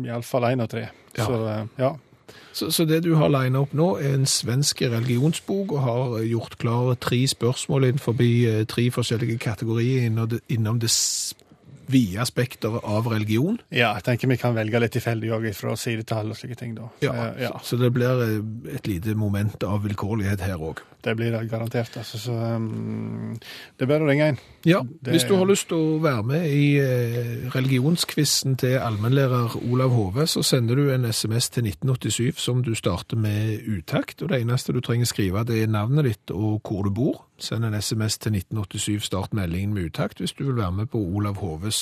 [0.00, 0.88] iallfall én av tre.
[1.18, 1.26] Ja.
[1.26, 1.92] Så eh, ja.
[2.52, 6.28] Så, så det du har lina opp nå, er en svensk religionsbok, og har eh,
[6.30, 10.80] gjort klare tre spørsmål innenfor eh, tre forskjellige kategorier innom det, innom
[11.88, 13.58] vide spekter av religion.
[13.70, 16.88] ja, jeg tenker vi kan velge litt tilfeldig òg fra sidetall og slike ting, da.
[17.02, 17.50] Ja, Eh, ja.
[17.62, 20.78] Så det blir eh, et lite moment av vilkårlighet her òg.
[21.04, 21.96] Det blir det garantert.
[22.00, 23.34] Altså, så um,
[23.76, 24.38] det er bare å ringe inn.
[24.64, 29.56] Ja, Det- hvis du har lyst til å være med i eh, religionskvissen til allmennlærer
[29.70, 34.30] Olav Hove, så sender du en SMS til 1987 som du starter med utakt, og
[34.32, 37.24] det eneste du trenger skrive det er navnet ditt og hvor du bor.
[37.38, 41.00] Send en SMS til 1987, start meldingen med utakt hvis du vil være med på
[41.02, 41.73] Olav Hoves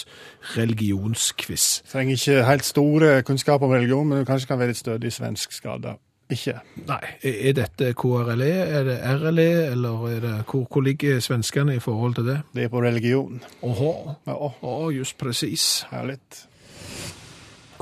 [0.56, 1.82] religionskviss.
[1.92, 5.52] Trenger ikke helt store kunnskaper om religion, men du kanskje kan være litt stødig svensk
[5.56, 5.96] skada.
[6.32, 6.54] Ikke.
[6.88, 11.82] Nei, er dette KRLE, er det RLE, eller er det, hvor, hvor ligger svenskene i
[11.82, 12.38] forhold til det?
[12.56, 13.42] Det er på religion.
[13.62, 13.92] Åhå,
[14.26, 16.18] Ja, å, just just Ja, herlig.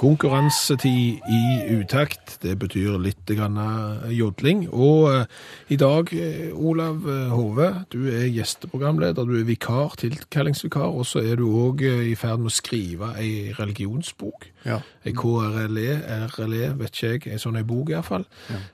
[0.01, 1.41] Konkurransetid i
[1.77, 4.63] utakt, det betyr litt grann eh, jodling.
[4.73, 5.27] Og eh,
[5.75, 11.37] i dag, eh, Olav Hove, du er gjesteprogramleder, du er vikar, tilkallingsvikar, og så er
[11.37, 14.49] du òg i ferd med å skrive ei religionsbok.
[14.65, 14.79] Ja.
[15.05, 15.99] Ei KRLE,
[16.31, 18.25] RLE, vet ikke jeg, ei sånn ei bok iallfall.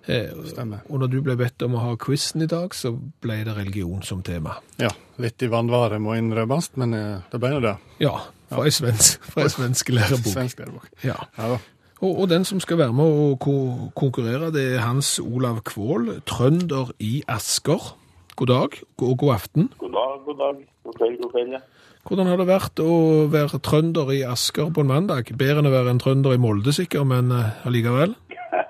[0.06, 0.86] Eh, stemmer.
[0.86, 4.06] og når du ble bedt om å ha quizen i dag, så ble det religion
[4.06, 4.60] som tema.
[4.78, 7.76] Ja, litt i vannvare må innrømmes, men det ble nå det.
[7.98, 8.14] Ja,
[8.50, 9.24] fra ei svensk,
[9.56, 10.32] svensk lærebok.
[10.32, 10.88] Svensk lærebok.
[11.04, 11.16] Ja.
[11.38, 11.56] Ja.
[12.02, 13.54] Og, og den som skal være med å ko
[13.96, 17.94] konkurrere, det er Hans Olav Kvål, trønder i Asker.
[18.36, 19.70] God dag og god aften.
[19.80, 20.58] God dag, god dag.
[20.84, 21.62] God kveld, god kveld, ja.
[22.06, 22.90] Hvordan har det vært å
[23.32, 25.32] være trønder i Asker på en mandag?
[25.40, 28.12] Bedre enn å være en trønder i Molde, sikkert, men eh, allikevel?
[28.36, 28.68] ja.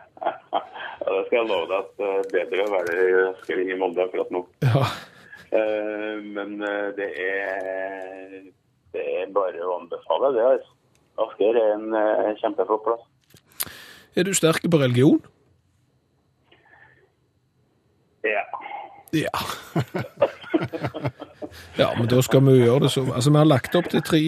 [1.02, 4.06] Det skal jeg love deg at er bedre å være i Asker enn i Molde
[4.06, 4.46] akkurat nå.
[4.64, 4.86] Ja.
[5.50, 8.38] Eh, Men eh, det er,
[8.96, 10.48] det er bare å anbefale det.
[10.56, 10.72] altså.
[11.26, 13.04] Asker er en eh, kjempeflott plass.
[14.16, 15.20] Er du sterk på religion?
[18.24, 18.44] Ja.
[19.14, 19.30] Ja.
[21.76, 24.20] ja, men da skal vi gjøre det så Altså, vi har lagt opp til tre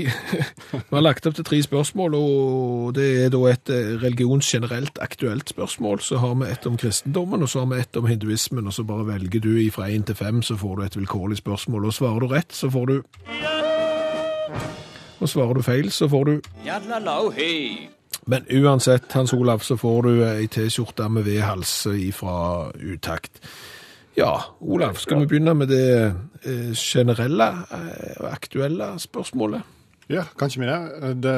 [0.73, 5.51] Vi har lagt opp til tre spørsmål, og det er da et eh, religionsgenerelt aktuelt
[5.51, 6.01] spørsmål.
[6.05, 8.87] Så har vi et om kristendommen, og så har vi et om hinduismen, og så
[8.87, 11.91] bare velger du fra én til fem, så får du et vilkårlig spørsmål.
[11.91, 13.01] Og svarer du rett, så får du
[15.19, 16.35] Og svarer du feil, så får du
[18.29, 21.73] Men uansett, Hans Olav, så får du ei T-skjorte med V-hals
[22.15, 23.41] fra utakt.
[24.19, 25.89] Ja, Olav, skal vi begynne med det
[26.43, 29.63] eh, generelle eh, og aktuelle spørsmålet?
[30.11, 31.13] Ja, kanskje vi det.
[31.23, 31.37] det.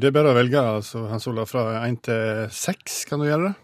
[0.00, 3.02] Det er bedre å velge, altså, Hans Olav, fra én til seks.
[3.10, 3.54] Kan du gjøre det?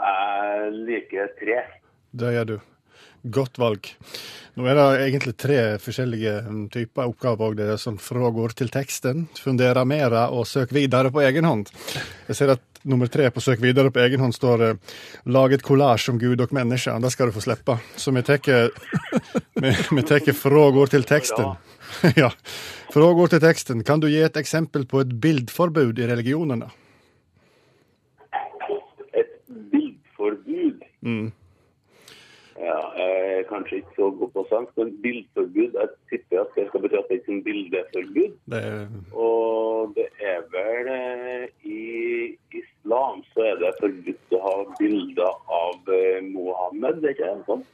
[0.00, 1.62] Jeg liker tre.
[2.16, 2.56] Det gjør du.
[3.22, 3.88] Godt valg.
[4.56, 7.58] Nå er det egentlig tre forskjellige mm, typer oppgaver òg.
[7.58, 11.68] Det er sånn frågor til teksten, fundera mera og søk videre på egen hånd.
[12.30, 14.94] Jeg ser at nummer tre på søk videre på egen hånd står eh,
[15.28, 16.96] lag et kollasj om Gud og menneske.
[17.04, 17.76] Det skal du få slippe.
[18.00, 18.40] Så vi tar
[19.60, 20.04] vi
[20.88, 21.52] til teksten.
[22.22, 22.30] ja.
[22.94, 23.84] Frågor til teksten.
[23.84, 26.70] Kan du gi et eksempel på et bildforbud i religionene?
[29.12, 29.36] Et
[29.72, 30.88] bildforbud.
[31.04, 31.30] Mm.
[32.60, 36.66] Ja, jeg er kanskje ikke så god på svensk, men bildforbud Jeg tipper at det
[36.68, 38.34] skal bety at det ikke er bildeforbud.
[38.52, 38.82] Det er,
[39.16, 41.80] Og det er vel eh, I
[42.60, 45.92] islam så er det forbudt å ha bilder av
[46.34, 47.64] Mohammed, det er ikke det sånn?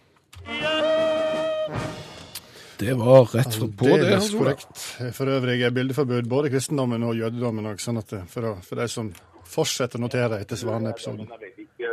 [2.79, 4.03] Det var rett for på det.
[4.05, 4.33] det Olav.
[4.39, 4.83] korrekt.
[5.17, 8.89] For øvrig er bildeforbud både kristendommen og jødedommen òg, sånn at det- for, for de
[8.93, 9.11] som
[9.49, 11.27] fortsetter å notere etter Svane-episoden.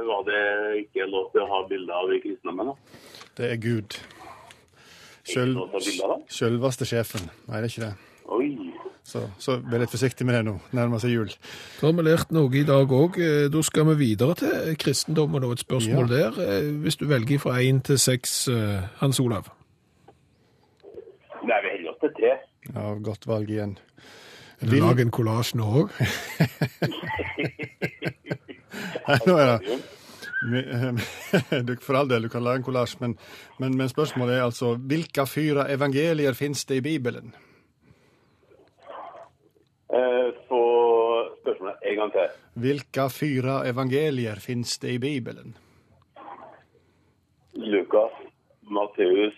[0.03, 0.39] Hva det
[0.85, 2.71] ikke lov til å ha bilder av i kristendommen.
[2.73, 2.75] da.
[3.37, 3.99] Det er Gud.
[5.23, 5.53] Ikke Sjøl,
[6.27, 7.29] sjølveste sjefen.
[7.47, 7.93] Nei, det er ikke det.
[8.33, 8.49] Oi.
[9.07, 10.53] Så, så vær litt forsiktig med det nå.
[10.75, 11.31] Nærmer seg jul.
[11.79, 13.17] Da har vi lært noe i dag òg.
[13.51, 16.39] Da skal vi videre til kristendommen og et spørsmål der.
[16.43, 19.49] Eh, Hvis du velger fra én til seks, eh, Hans Olav.
[21.43, 22.31] Nei, vi holder oss til tre.
[22.73, 23.77] Ja, godt valg igjen.
[24.63, 25.89] Vil Lag en kollasj nå òg?
[29.27, 29.79] Nå er det
[31.67, 33.17] du, For all del, du kan lage en kollasj, men,
[33.61, 37.33] men, men spørsmålet er altså hvilke fire evangelier finnes det i Bibelen?
[39.93, 40.59] Så Få
[41.41, 42.33] spørsmålet en gang til.
[42.65, 45.55] Hvilke fire evangelier finnes det i Bibelen?
[47.53, 48.13] Lukas,
[48.61, 49.37] Matteus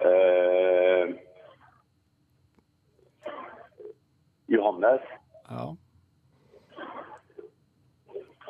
[0.00, 1.14] eh,
[4.46, 5.00] Johannes.
[5.48, 5.76] Ja.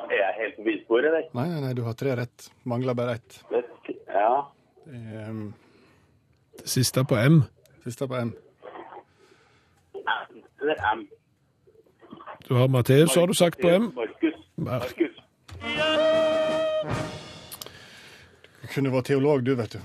[0.09, 1.25] Er jeg helt på villspor, eller?
[1.33, 2.49] Nei, nei, nei, du har tre rett.
[2.65, 3.43] Mangler bare ett.
[3.51, 3.65] Det-
[4.07, 4.51] er,
[4.89, 5.53] Um,
[6.57, 7.43] Det siste på M.
[7.83, 8.33] siste på M.
[10.61, 11.07] Eller M.
[12.47, 13.91] Du har Matheus, har du sagt på M.
[13.95, 14.35] Markus.
[14.55, 15.15] Markus.
[18.61, 19.79] Du kunne vært teolog, du, vet du.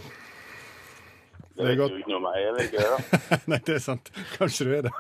[1.55, 1.91] Det er vet godt.
[1.93, 2.97] jo ikke noe om meg, eller ikke da?
[3.53, 4.11] Nei, det er sant.
[4.39, 4.93] Kanskje du er det.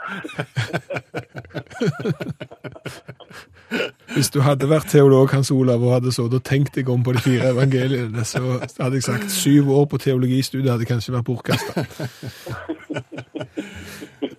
[4.14, 7.12] Hvis du hadde vært teolog, Hans Olav, og hadde sittet og tenkt deg om på
[7.16, 8.42] de fire evangeliene, så
[8.78, 11.86] hadde jeg sagt syv år på teologistudiet hadde kanskje vært bortkasta.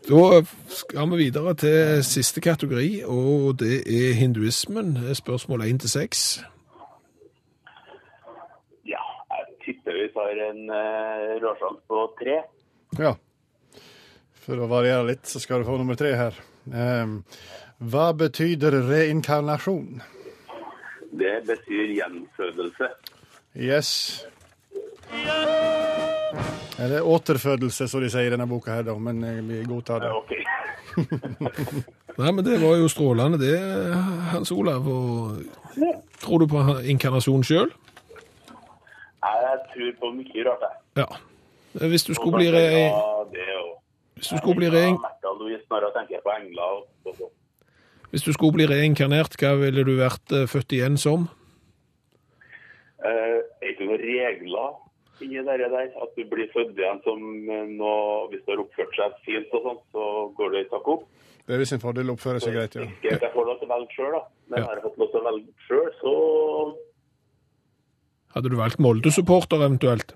[0.05, 4.97] Da skal vi videre til siste kategori, og det er hinduismen.
[5.17, 6.43] Spørsmål 1 til 6.
[8.85, 9.01] Ja,
[9.65, 12.39] jeg tar en uh, råsjanse på tre.
[12.99, 13.13] Ja.
[14.45, 16.37] For å variere litt, så skal du få nummer tre her.
[16.69, 17.19] Um,
[17.83, 19.99] hva betyr reinkarnasjon?
[21.15, 22.89] Det betyr gjenfødelse.
[23.55, 23.91] Yes.
[26.79, 30.11] Eller återfødelse, som de sier i denne boka her, da, men eh, vi godtar det.
[30.11, 30.33] Ja, ok.
[32.19, 33.55] Nei, men det var jo strålende det,
[34.31, 34.87] Hans Olav.
[34.87, 35.41] Og
[36.23, 37.71] tror du på inkarnasjon sjøl?
[39.25, 40.77] Jeg tror på mye rart, jeg.
[41.01, 41.07] Ja.
[41.89, 43.47] Hvis du skulle bli, re Ja, det
[44.15, 44.83] hvis du skulle bli, re
[47.17, 47.31] sånn.
[48.11, 51.27] hvis du skulle bli reinkarnert, hva ville du vært eh, født igjen som?
[53.05, 54.71] Er det ikke noen regler
[55.21, 55.91] inni det der?
[56.01, 59.67] At du blir født igjen som nå, noe Hvis du har oppført seg fint og
[59.67, 60.07] sånt, så
[60.39, 61.03] går det i takk opp.
[61.45, 62.87] Det er sin fordel oppfører oppføre seg greit, ja.
[62.87, 64.21] Ikke jeg får lov til å velge sjøl, da.
[64.49, 64.65] Men Ja.
[64.65, 66.13] har jeg fått lov til å velge sjøl, så
[68.35, 70.15] Hadde du valgt Molde-supporter eventuelt?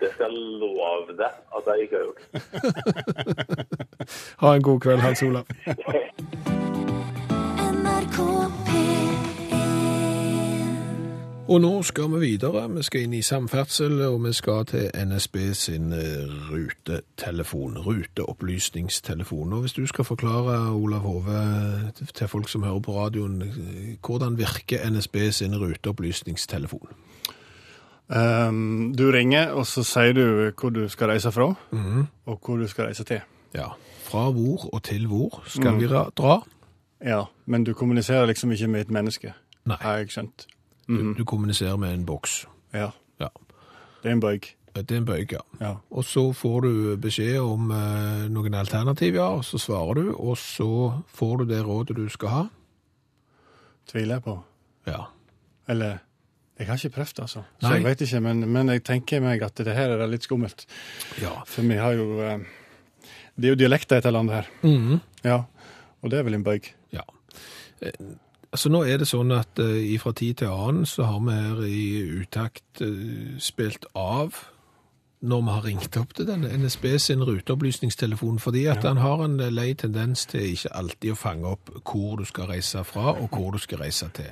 [0.00, 2.22] det skal jeg love deg at jeg ikke har gjort.
[4.40, 5.44] Ha en god kveld, Hans Olav.
[11.48, 12.68] NRK P1 Og nå skal vi videre.
[12.68, 17.78] Vi skal inn i samferdsel, og vi skal til NSB sin eh, rutetelefon.
[17.78, 19.52] Ruteopplysningstelefon.
[19.52, 24.36] Og hvis du skal forklare, Olav Hove, til folk som hører på radioen, eh, hvordan
[24.38, 26.88] virker NSB sin ruteopplysningstelefon?
[28.08, 31.54] Um, du ringer, og så sier du hvor du skal reise fra,
[32.26, 33.20] og hvor du skal reise til.
[33.54, 33.72] Ja,
[34.04, 36.40] fra hvor og til hvor skal vi dra?
[37.04, 39.32] Ja, men du kommuniserer liksom ikke med et menneske,
[39.64, 40.46] Nei, har jeg skjønt.
[40.88, 42.46] Du, du kommuniserer med en boks.
[42.74, 43.28] Ja, Ja,
[44.02, 44.54] det er en bøyg.
[44.74, 45.40] det er en bøyg, ja.
[45.60, 45.72] Ja.
[45.90, 50.36] Og så får du beskjed om eh, noen alternativ, ja, og så svarer du, og
[50.38, 50.68] så
[51.18, 52.44] får du det rådet du skal ha.
[53.88, 54.36] Tviler jeg på.
[54.86, 55.06] Ja.
[55.68, 55.98] Eller
[56.58, 57.42] Jeg har ikke prøvd, altså.
[57.60, 57.74] Så Nei.
[57.76, 60.64] jeg vet ikke, men, men jeg tenker meg at det her er litt skummelt.
[61.22, 61.36] Ja.
[61.46, 62.38] For vi har jo eh,
[63.36, 64.48] Det er jo dialekter i dette landet her.
[64.66, 64.98] Mhm.
[65.24, 65.42] Ja.
[66.02, 66.72] Og det er vel en bøyg.
[66.94, 67.02] ja.
[68.48, 71.34] Eh, Altså Nå er det sånn at uh, fra tid til annen så har vi
[71.36, 74.32] her i utakt uh, spilt av
[75.20, 79.40] når vi har ringt opp til denne NSB sin ruteopplysningstelefon, fordi at han har en
[79.40, 83.34] eh, lei tendens til ikke alltid å fange opp hvor du skal reise fra og
[83.34, 84.30] hvor du skal reise til.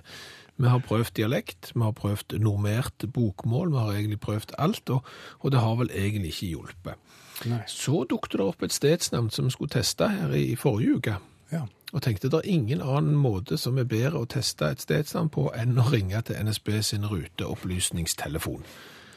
[0.57, 5.11] Vi har prøvd dialekt, vi har prøvd normert bokmål, vi har egentlig prøvd alt, og,
[5.40, 7.02] og det har vel egentlig ikke hjulpet.
[7.50, 7.64] Nei.
[7.66, 11.18] Så dukket det opp et stedsnavn som vi skulle teste her i forrige uke.
[11.50, 11.66] Ja.
[11.94, 15.46] Og tenkte det er ingen annen måte som er bedre å teste et stedsnavn på
[15.55, 18.64] enn å ringe til NSB sin ruteopplysningstelefon.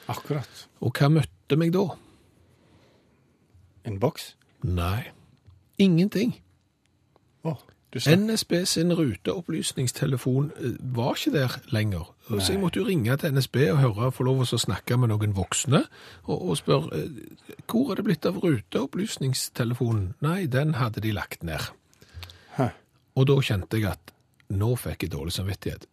[0.09, 0.67] Akkurat.
[0.81, 1.87] Og hva møtte meg da?
[3.89, 4.35] En boks?
[4.61, 5.09] Nei,
[5.81, 6.35] ingenting.
[7.47, 7.55] Å,
[7.89, 12.11] du sa NSB sin ruteopplysningstelefon eh, var ikke der lenger.
[12.27, 15.33] Så jeg måtte jo ringe til NSB og høre, få lov å snakke med noen
[15.37, 15.81] voksne,
[16.27, 20.13] og, og spørre eh, hvor er det blitt av ruteopplysningstelefonen?
[20.21, 21.71] Nei, den hadde de lagt ned.
[23.19, 24.13] Og da kjente jeg at
[24.55, 25.85] nå fikk jeg dårlig samvittighet.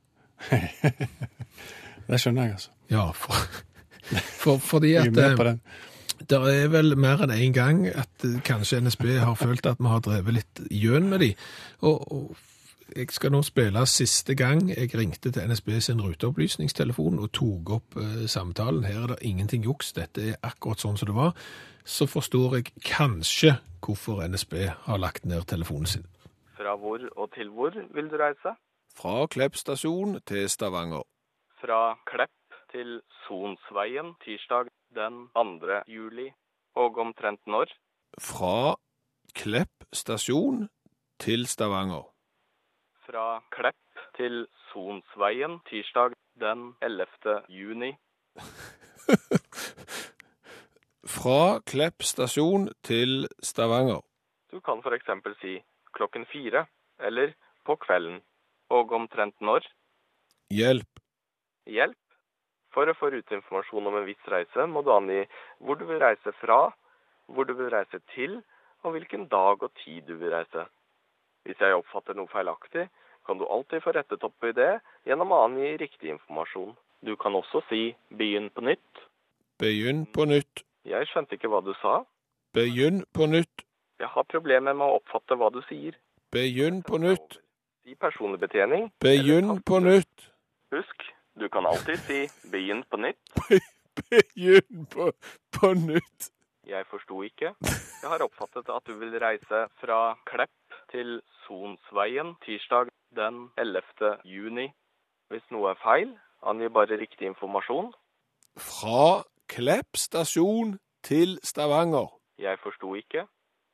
[2.07, 2.71] Det skjønner jeg, altså.
[2.93, 3.35] Ja, for,
[4.39, 5.57] for, fordi at eh.
[6.31, 9.91] Det er vel mer enn én gang at eh, kanskje NSB har følt at vi
[9.91, 11.33] har drevet litt gjøn med de.
[11.83, 12.37] Og, og
[12.97, 17.99] jeg skal nå spille siste gang jeg ringte til NSB sin ruteopplysningstelefon og tok opp
[18.01, 18.87] eh, samtalen.
[18.87, 21.35] Her er det ingenting juks, dette er akkurat sånn som det var.
[21.87, 24.55] Så forstår jeg kanskje hvorfor NSB
[24.87, 26.07] har lagt ned telefonen sin.
[26.57, 28.57] Fra hvor og til hvor vil du reise?
[28.97, 31.03] Fra Klepp stasjon til Stavanger.
[31.61, 32.31] Fra Klepp
[32.73, 35.83] til Sonsveien tirsdag den 2.
[35.89, 36.33] juli.
[36.75, 37.67] Og omtrent når?
[38.21, 38.77] Fra
[39.35, 40.69] Klepp stasjon
[41.21, 42.03] til Stavanger.
[43.07, 47.07] Fra Klepp til Sonsveien tirsdag den 11.
[47.49, 47.93] juni.
[51.17, 54.01] Fra Klepp stasjon til Stavanger.
[54.53, 55.63] Du kan eksempel si
[55.99, 56.67] klokken fire,
[57.01, 57.35] eller
[57.67, 58.21] på kvelden.
[58.71, 59.67] Og omtrent når?
[60.55, 61.01] Hjelp.
[61.67, 61.99] Hjelp.
[62.75, 65.23] For å få ruteinformasjon om en viss reise, må du angi
[65.65, 66.61] hvor du vil reise fra,
[67.33, 68.41] hvor du vil reise til,
[68.85, 70.67] og hvilken dag og tid du vil reise.
[71.47, 72.87] Hvis jeg oppfatter noe feilaktig,
[73.27, 74.77] kan du alltid få rettet opp i det
[75.09, 76.77] gjennom å angi riktig informasjon.
[77.03, 79.03] Du kan også si 'begynn på nytt'.
[79.59, 80.63] Begynn på nytt.
[80.85, 82.05] Jeg skjønte ikke hva du sa.
[82.55, 83.66] Begynn på nytt.
[83.99, 85.97] Jeg har problemer med å oppfatte hva du sier.
[86.35, 87.39] Begynn på nytt.
[87.85, 88.91] Si personlig betjening.
[89.01, 90.27] Begynn på nytt.
[90.75, 91.07] Husk,
[91.41, 93.37] du kan alltid si 'begynn på nytt'.
[93.97, 95.13] Begynn på,
[95.53, 96.31] på nytt.
[96.67, 97.55] Jeg forsto ikke.
[98.03, 104.19] Jeg har oppfattet at du vil reise fra Klepp til Sonsveien tirsdag den 11.
[104.25, 104.67] juni.
[105.31, 107.95] Hvis noe er feil, angi bare riktig informasjon.
[108.59, 112.11] Fra Klepp stasjon til Stavanger.
[112.39, 113.25] Jeg forsto ikke.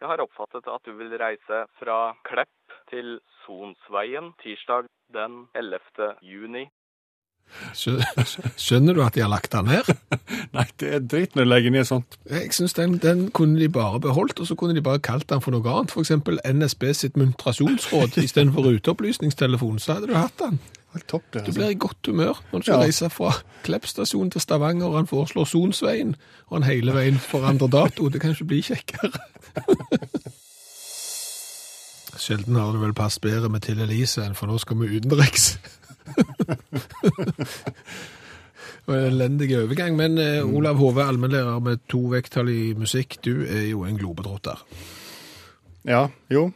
[0.02, 6.16] Jeg har oppfattet at du vil reise fra Klepp til Sonsveien tirsdag den 11.
[6.26, 6.64] juni.
[7.78, 9.86] Skjønner du at de har lagt den ned?
[10.56, 12.18] Nei, det er dritt når de legger ned sånt.
[12.26, 15.44] Jeg synes den, den kunne de bare beholdt, og så kunne de bare kalt den
[15.44, 15.94] for noe annet.
[15.94, 20.58] For eksempel NSB sitt muntrasjonsråd istedenfor ruteopplysningstelefon, så hadde du hatt den.
[20.92, 21.40] Helt topp, det.
[21.40, 21.52] Du Altså.
[21.60, 22.80] blir i godt humør når du skal Ja.
[22.84, 23.32] reise fra
[23.64, 26.16] Klepp stasjon til Stavanger, og han foreslår Sonsveien,
[26.50, 28.08] og han hele veien forandrer dato.
[28.08, 29.10] Det kan ikke bli kjekkere.
[32.18, 35.58] Sjelden har det vel passet bedre med Til Elise enn for nå skal vi utenriks.
[38.86, 43.44] Og en elendig overgang, men eh, Olav Hove, allmennlærer med to vekttall i musikk, du
[43.46, 44.58] er jo en globetrotter.
[45.86, 46.48] Ja, jo.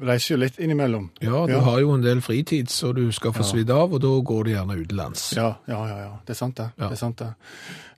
[0.00, 1.10] Reiser jo litt innimellom.
[1.20, 1.60] Ja, du Ja.
[1.60, 4.50] har jo en del fritid, så du skal få svidd av, og da går du
[4.54, 5.32] gjerne utenlands.
[5.36, 5.98] Ja, ja, ja.
[6.06, 6.12] ja.
[6.24, 6.70] Det er sant, det.
[6.78, 7.28] Det, er sant det.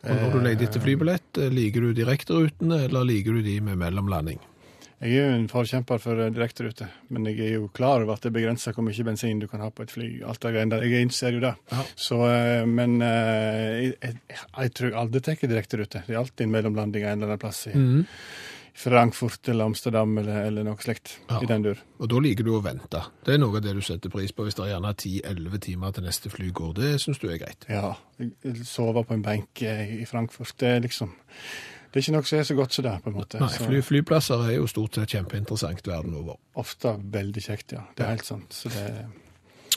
[0.03, 3.79] Og når du leter etter flybillett, eh, liker du direkterutene, eller liker du de med
[3.79, 4.39] mellomlanding?
[4.99, 8.23] Jeg er jo en forkjemper for eh, direkterute, men jeg er jo klar over at
[8.27, 10.23] det begrenser hvor mye bensin du kan ha på et fly.
[10.27, 10.83] Alt det greiene der.
[10.89, 11.55] Jeg innser jo det.
[11.71, 11.85] Ja.
[11.95, 14.19] Så, eh, men eh, jeg, jeg,
[14.59, 16.03] jeg tror jeg aldri tar direkterute.
[16.07, 18.07] Det er alltid en mellomlanding en eller annen plass i Mhm.
[18.77, 21.15] Frankfurt eller Amsterdam eller, eller noe slikt.
[21.31, 21.39] Ja.
[21.41, 21.79] I den dur.
[21.97, 23.01] Og da liker du å vente.
[23.25, 25.97] Det er noe av det du setter pris på hvis det er gjerne 10-11 timer
[25.97, 26.75] til neste fly går.
[26.77, 27.65] Det syns du er greit.
[27.73, 27.95] Ja.
[28.69, 30.53] Sove på en benk eh, i Frankfurt.
[30.61, 33.17] Det er liksom Det er ikke noe som er så godt som det, på en
[33.17, 33.41] måte.
[33.41, 36.37] Nei, fly, flyplasser er jo stort sett kjempeinteressant verden over.
[36.61, 37.87] Ofte veldig kjekt, ja.
[37.97, 38.53] Det er helt sant.
[38.53, 38.91] Så det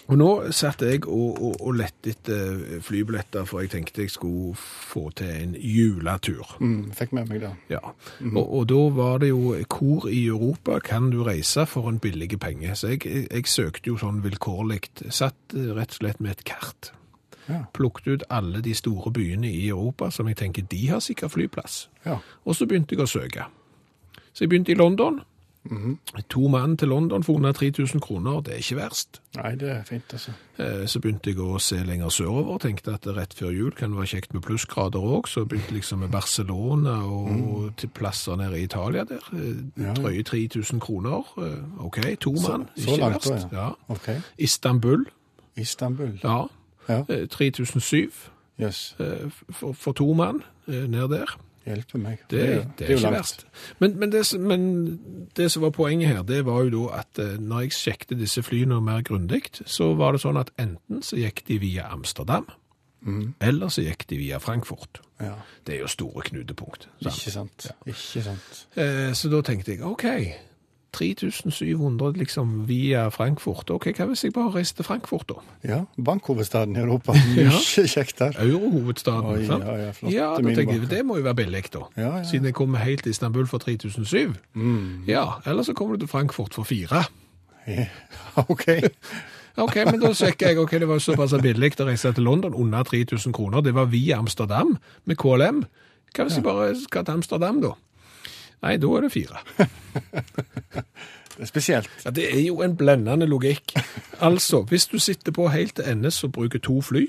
[0.10, 0.28] Og nå
[0.58, 5.30] satt jeg og, og, og lette etter flybilletter, for jeg tenkte jeg skulle få til
[5.30, 6.56] en juletur.
[6.60, 7.52] mm, Fikk med meg det.
[7.70, 7.82] Ja,
[8.34, 12.40] og, og da var det jo hvor i Europa kan du reise for en billig
[12.42, 12.74] penge.
[12.76, 14.82] Så jeg, jeg, jeg søkte jo sånn vilkårlig,
[15.14, 16.92] satt eh, rett og slett med et kart.
[17.50, 17.64] Ja.
[17.74, 21.84] Plukket ut alle de store byene i Europa som jeg tenker de har sikkert flyplass.
[22.06, 22.18] Ja.
[22.46, 23.46] Og så begynte jeg å søke.
[24.34, 25.22] Så jeg begynte i London.
[26.30, 29.22] To mann til London for under 3000 kroner, det er ikke verst.
[29.36, 30.32] Nei, det er fint, altså.
[30.60, 33.98] Eh, Så begynte jeg å se lenger sørover, tenkte at rett før jul kan det
[34.00, 35.28] være kjekt med plussgrader òg.
[35.28, 39.20] Så begynte liksom med Barcelona og til plasser nede i Italia der.
[39.34, 39.72] Eh, Mm.
[39.78, 39.94] Ja.
[39.94, 41.24] Drøye 3000 kroner.
[41.38, 43.48] Eh, OK, to mann, så ikke langt verst.
[43.52, 43.66] da, ja.
[43.68, 43.72] Ja.
[43.90, 44.16] Okay.
[44.38, 45.06] Istanbul,
[45.58, 46.20] Istanbul.
[46.24, 46.46] ja.
[46.90, 47.04] Ja.
[47.10, 48.12] Eh, 3007
[48.60, 48.96] Jøss.
[49.00, 51.40] eh, for, for to mann ned der.
[51.68, 52.22] Hjelpe meg.
[52.32, 52.40] Det,
[52.80, 53.46] det, er, jo ikke verst.
[53.82, 54.64] Men, men, det, men
[55.38, 58.44] det som var poenget her, det var jo da at eh, når jeg sjekket disse
[58.46, 62.48] flyene mer grundig, så var det sånn at enten så gikk de via Amsterdam,
[63.06, 63.26] mm.
[63.52, 65.02] eller så gikk de via Frankfurt.
[65.20, 65.36] Ja.
[65.68, 66.88] Det er jo store knutepunkt.
[67.02, 67.12] sant?
[67.12, 67.72] Ikke sant.
[67.86, 68.62] Ikke sant.
[68.80, 70.08] Eh, så da tenkte jeg, ok,
[70.94, 73.70] 3700 liksom via Frankfurt.
[73.74, 75.40] Ok, hva hvis jeg bare reiser til Frankfurt da?
[75.64, 77.16] Ja, bankhovedstaden i Europa.
[77.36, 77.50] Mye
[77.88, 78.38] kjekt der.
[78.42, 79.66] Eurohovedstaden, Oi, sant?
[79.68, 80.14] ja, ja, flott.
[80.14, 81.86] ja, da jeg, det må jo være billig da.
[81.98, 82.24] Ja, ja.
[82.28, 84.34] Siden jeg kommer helt til Istanbul for 3007.
[84.54, 85.04] Mm.
[85.08, 87.04] Ja, eller så kommer du til Frankfurt for fire.
[88.50, 88.66] OK.
[89.60, 92.86] Ok, men da sjekker jeg, ok, det var såpass billig å reise til London, under
[92.88, 93.60] 3000 kroner.
[93.66, 94.78] Det var via Amsterdam
[95.10, 95.66] med KLM.
[96.16, 97.74] Hva hvis jeg bare skal til Amsterdam da?
[98.62, 99.40] Nei, da er det fire.
[101.40, 101.90] Det er spesielt.
[102.04, 103.72] Ja, det er jo en blendende logikk.
[104.20, 107.06] Altså, hvis du sitter på helt til endes og bruker to fly,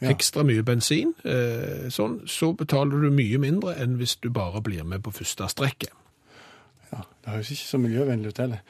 [0.00, 0.10] Ja.
[0.12, 4.84] ekstra mye bensin, eh, sånn, så betaler du mye mindre enn hvis du bare blir
[4.84, 5.92] med på første strekket.
[6.92, 8.60] Ja, det høres ikke så miljøvennlig ut heller.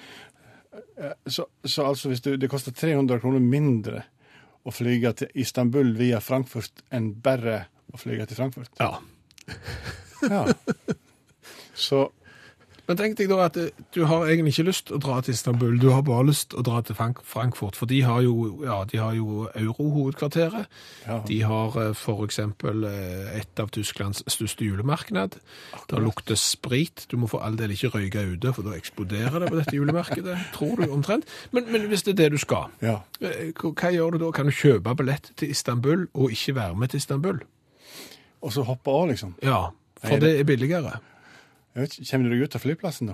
[0.98, 4.02] Eh, Så, så altså hvis du, det koster 300 kroner mindre
[4.66, 8.70] å flyge til Istanbul via Frankfurt enn bare å flyge til Frankfurt?
[8.80, 8.98] Ja.
[10.30, 10.46] Ja.
[11.76, 12.08] Så
[12.86, 15.72] Men tenk deg da at eh, du har egentlig ikke lyst å dra til Istanbul,
[15.82, 19.16] du har bare lyst å dra til Frankfurt, for de har jo, ja, de har
[19.16, 20.68] jo eurohovedkvarteret.
[21.02, 22.04] ja, De har f.eks.
[22.04, 25.34] for eksempel eh, et av Tysklands største julemarked.
[25.90, 27.08] Det lukter sprit.
[27.10, 30.38] Du må for all del ikke røyke ute, for da eksploderer det på dette julemarkedet,
[30.54, 31.26] tror du omtrent.
[31.50, 33.00] Men, men hvis det er det du skal, ja.
[33.18, 34.30] eh, hva gjør du da?
[34.30, 37.42] Kan du kjøpe billett til Istanbul og ikke være med til Istanbul?
[38.46, 39.34] Og så hoppe av, liksom.
[39.42, 39.60] Ja,
[40.06, 41.00] for det er billigere.
[41.76, 43.10] Jeg vet, kommer du deg ut av flyplassen?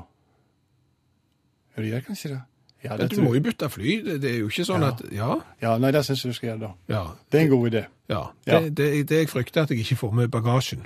[1.73, 2.41] Ja, du gjør kanskje det?
[2.83, 4.01] Ja, det du må jo bytte fly.
[4.07, 4.89] Det, det er jo ikke sånn Ja.
[4.95, 5.31] at Ja,
[5.63, 6.71] Ja, nei, det syns jeg du skal gjøre da.
[6.91, 7.03] ja.
[7.31, 7.85] Det er en god idé.
[8.11, 8.23] ja.
[8.47, 8.61] Ja.
[8.61, 10.83] Det, det, det jeg frykter at jeg ikke får med bagasjen.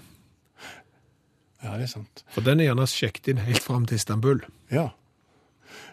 [1.65, 2.25] Ja, det er sant.
[2.35, 4.43] For den er gjerne sjekket inn helt fram til Istanbul.
[4.71, 4.91] Ja.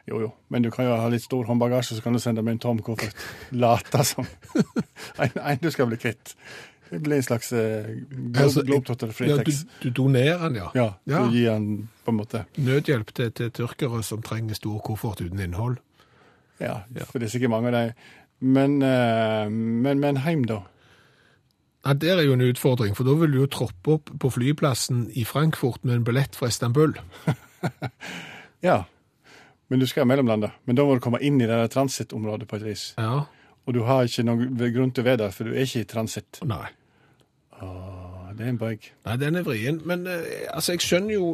[0.05, 0.33] Jo, jo.
[0.51, 2.79] Men du kan jo ha litt stor håndbagasje, så kan du sende med en tom
[2.83, 3.15] koffert.
[3.55, 4.27] Late som.
[5.23, 6.35] en, en du skal bli kvitt.
[6.93, 10.67] Det blir en slags glo Altså, glob globetrotter Ja, du, du donerer den, ja.
[10.77, 11.23] Ja, Ja.
[11.25, 15.39] du gir den på en måte Nødhjelp til, til tyrkere som trenger stor koffert uten
[15.41, 15.79] innhold.
[16.61, 17.05] Ja, Ja.
[17.09, 17.93] for det er sikkert mange av dem.
[18.43, 20.59] Men, eh, men, men heim, da?
[21.85, 25.09] Ja, Der er jo en utfordring, for da vil du jo troppe opp på flyplassen
[25.15, 26.93] i Frankfurt med en billett fra Istanbul.
[28.61, 28.83] Ja.
[29.67, 30.51] Men du skal mellomlande.
[30.65, 32.83] Men da må du komme inn i det der transittområdet på et vis.
[32.97, 33.25] Ja.
[33.67, 35.87] Og du har ikke noen grunn til å være der, for du er ikke i
[35.89, 36.39] transitt.
[36.47, 36.67] Nei.
[37.63, 38.89] Åh, det er en brekk.
[39.05, 39.81] Nei, den er vrien.
[39.85, 41.27] Men eh, altså, jeg skjønner jo,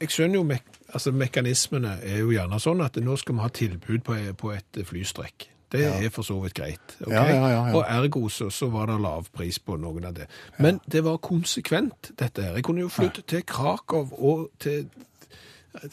[0.00, 3.48] jeg skjønner jo mek altså, mekanismene er jo gjerne sånn at nå skal vi ha
[3.48, 5.48] tilbud på, på et flystrekk.
[5.72, 5.94] Det Ja.
[6.04, 6.96] er for så vidt greit.
[7.00, 7.12] ok?
[7.14, 7.74] Ja, ja, ja, ja.
[7.78, 10.26] Og ergo så, så var det lav pris på noen av det.
[10.60, 12.58] Men det var konsekvent, dette her.
[12.58, 14.84] Jeg kunne jo flytte til Krakow og til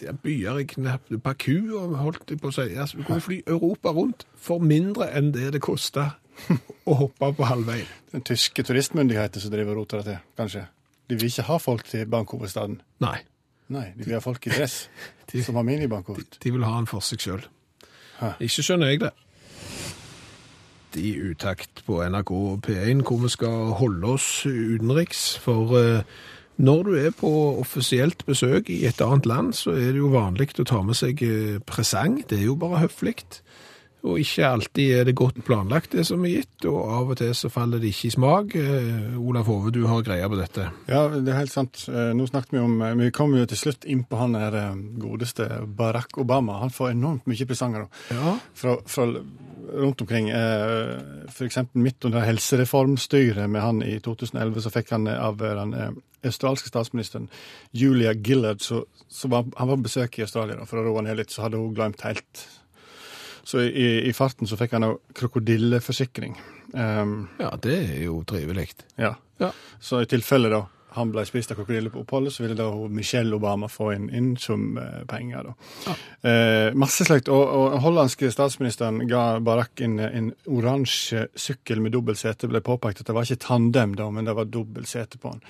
[0.04, 2.66] ja, byer i knapt Baku og holdt jeg på å si.
[2.76, 6.10] Altså, vi kunne fly Europa rundt for mindre enn det det kosta
[6.90, 7.88] å hoppa på halvveien.
[8.14, 10.66] Den tyske turistmyndigheten som driver og roter det til, kanskje.
[11.10, 12.80] De vil ikke ha folk til bankhovedstaden.
[13.06, 13.18] Nei,
[13.70, 14.88] Nei, de vil ha folk i dress
[15.32, 16.40] De- som har minibankkort.
[16.42, 17.44] de vil ha den for seg sjøl.
[18.42, 19.12] Ikke skjønner jeg det.
[20.98, 22.32] I utakt på NRK
[22.66, 25.36] P1, hvor vi skal holde oss utenriks.
[25.44, 26.02] For eh,
[26.58, 27.30] når du er på
[27.62, 31.22] offisielt besøk i et annet land, så er det jo vanlig å ta med seg
[31.24, 32.18] eh, presang.
[32.26, 33.14] Det er jo bare høflig.
[34.08, 37.34] Og ikke alltid er det godt planlagt, det som er gitt, og av og til
[37.36, 38.56] så faller det ikke i smak.
[38.56, 40.70] Eh, Olaf Hove, du har greia på dette.
[40.88, 41.82] Ja, det er helt sant.
[41.91, 44.72] Eh, Nå snakket vi om eh, Vi kom jo til slutt inn på han eh,
[45.04, 46.62] godeste Barack Obama.
[46.64, 47.89] Han får enormt mye presanger.
[48.14, 48.38] Ja.
[48.56, 49.08] fra, fra
[49.70, 50.32] rundt omkring.
[51.30, 51.60] F.eks.
[51.78, 55.76] midt under helsereformstyret med han i 2011, så fikk han av den
[56.26, 57.28] australske statsministeren
[57.72, 61.04] Julia Gillard, så, så var, han var på besøk i Australia da, for å roe
[61.06, 62.47] ned litt, så hadde hun glemt helt.
[63.50, 66.36] Så i, i farten så fikk han jo krokodilleforsikring.
[66.76, 68.76] Um, ja, det er jo trivelig.
[69.02, 69.16] ja.
[69.39, 69.54] Ja.
[69.80, 70.66] Så i tilfelle da
[70.96, 74.32] han ble spist av krokodille på oppholdet, så ville da Michelle Obama få en, en
[74.42, 75.52] sum eh, penger.
[75.52, 75.96] da.
[76.30, 77.30] Eh, masse slikt.
[77.30, 82.50] Og, og den hollandske statsministeren ga Barack en, en oransje sykkel med dobbelt sete.
[82.50, 85.46] ble påpekt at det var ikke tandem, da, men det var dobbelt sete på den.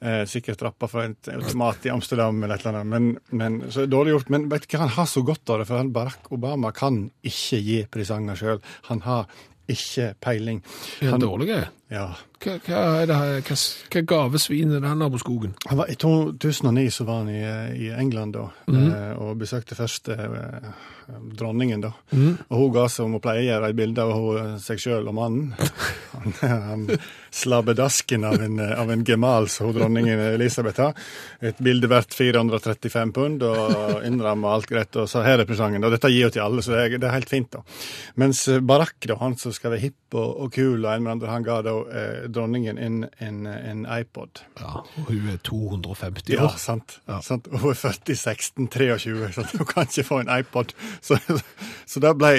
[0.00, 2.92] Eh, sikkert rappa fra et automat i Amsterdam eller et eller annet.
[2.94, 4.32] Men, men, så dårlig gjort.
[4.32, 7.04] Men vet du hva, han har så godt av det, for han Barack Obama kan
[7.20, 8.64] ikke gi presanger sjøl.
[8.88, 9.28] Han har
[9.68, 10.62] ikke peiling.
[11.02, 11.58] Han er dårlig?
[11.88, 12.10] Ja.
[12.38, 13.54] Hva, hva, er det, her- hva,
[13.90, 15.54] hva gavesvin er det han har på skogen?
[15.70, 17.40] Han var, I 2009 så var han i,
[17.86, 20.68] i England da, eh, og besøkte først eh,
[21.34, 21.80] dronningen.
[21.82, 21.90] da.
[22.12, 25.54] Og Hun ga som hun pleier gjøre, et bilde av hun, seg sjøl og mannen.
[26.18, 26.80] Han, han
[27.30, 30.96] slabbedasken av en, av en gemal som hun dronningen Elisabeth har.
[31.44, 34.96] Et bilde verdt 435 pund, og innramma alt greit.
[34.98, 35.84] Og så her er presangen.
[35.86, 37.52] Og dette gir jo til alle, så det er, det er helt fint.
[37.54, 37.62] da.
[38.18, 41.12] Mens eh, Barack, da, han som skal være hipp og, og kul, og en med
[41.18, 44.42] andre, han ga da eh, dronningen en, en, en iPod.
[44.60, 46.56] Ja, og hun er 250 Ja, år.
[46.58, 46.98] sant.
[47.08, 47.20] Ja.
[47.24, 47.46] sant.
[47.52, 50.74] Hun er født i 1623, så hun kan ikke få en iPod.
[51.04, 51.18] Så,
[51.86, 52.32] så det ble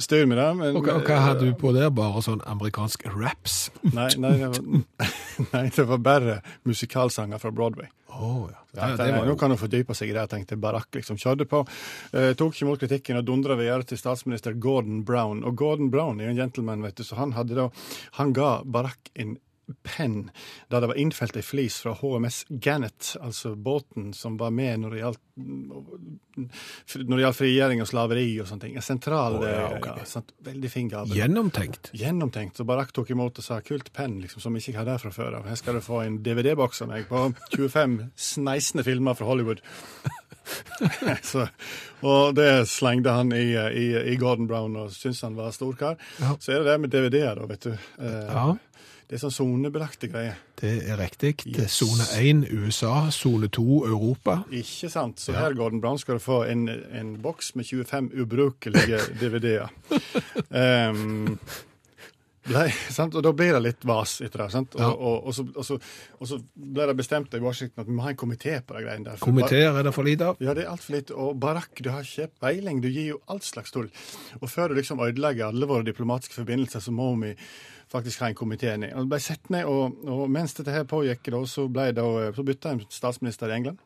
[0.00, 0.48] styr med det.
[0.56, 1.90] Men, Og, og hva hadde du på der?
[1.94, 3.68] Bare sånn amerikansk raps?
[3.92, 5.08] Nei, nei, det var,
[5.54, 7.88] nei, det var bare musikalsanger fra Broadway.
[8.18, 8.62] Å, ja.
[8.74, 8.90] ja.
[8.98, 10.90] Det var nå kan hun fordype seg i det, tenkte Barack.
[10.96, 11.62] liksom Kjørte på.
[12.12, 15.44] Eh, tok ikke imot kritikken og dundra videre til statsminister Gordon Brown.
[15.46, 17.68] Og Gordon Brown er jo en gentleman, vet du, så han hadde da
[18.18, 19.36] Han ga Barack en
[19.82, 20.30] penn
[20.72, 24.94] da det var innfelt ei flis fra HMS Gannet, altså båten som var med når
[24.96, 28.76] det gjaldt når det gjaldt frigjøring og slaveri og sånne ting.
[28.78, 30.02] En sentral oh, ja, okay.
[30.02, 31.14] ja, Veldig fin gave.
[31.14, 31.90] gjennomtenkt.
[31.98, 32.58] Gjennomtenkt.
[32.58, 35.38] Så Barack tok imot og sa kult penn, liksom, som ikke hadde det fra før
[35.40, 35.48] av.
[35.50, 37.98] Her skal du få en DVD-boks av meg på 25
[38.28, 39.62] sneisende filmer fra Hollywood.
[41.30, 41.46] så,
[42.06, 45.98] og det slengte han i, i, i Gordon Brown og syntes han var storkar.
[46.22, 46.34] Ja.
[46.40, 47.72] Så er det det med DVD-er, da, vet du.
[47.74, 48.46] Eh, Ja,
[49.08, 50.34] Det er sånn sonebelagte greier.
[50.60, 51.30] det er riktig.
[51.48, 51.78] Yes.
[51.80, 54.42] Sone 1 USA, sone 2 Europa.
[54.52, 55.16] Ikke sant?
[55.22, 59.72] Så her, Gordon Brown, skal du få en, en boks med 25 ubrukelige DVD-er.
[60.52, 61.38] um,
[62.48, 63.12] Blei, sant?
[63.18, 64.50] Og da blir det litt vas etter det.
[64.54, 64.76] sant?
[64.78, 64.88] Og, Ja.
[64.92, 65.76] og, og, så, så,
[66.18, 68.84] og så ble det bestemt i Washington at vi må ha en komité på de
[68.86, 69.18] greiene der.
[69.20, 70.40] Komiteer er det for lite av.
[70.40, 71.16] Ja, det er altfor lite.
[71.16, 72.80] Og Barack, du har ikke peiling.
[72.84, 73.90] Du gir jo all slags tull.
[74.40, 77.34] Og før du liksom ødelegger alle våre diplomatiske forbindelser, så må vi
[77.92, 78.92] faktisk har en komité ned.
[78.94, 82.06] Og det ble sett ned, og, og mens dette her pågikk, da, så, ble det,
[82.36, 83.82] så bytta en statsminister i England.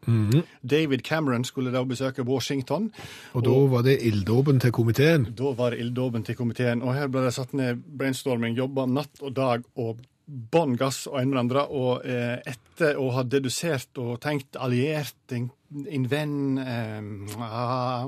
[0.63, 2.91] David Cameron skulle da besøke Washington.
[3.33, 5.29] Og da var det ilddåpen til komiteen.
[5.39, 9.23] Da var det ilddåpen til komiteen, og her ble det satt ned brainstorming, jobba natt
[9.23, 11.65] og dag og bånn gass og en med andre.
[11.69, 15.51] Og eh, etter å ha dedusert og tenkt alliert, en,
[15.87, 18.07] en venn, eh, ah,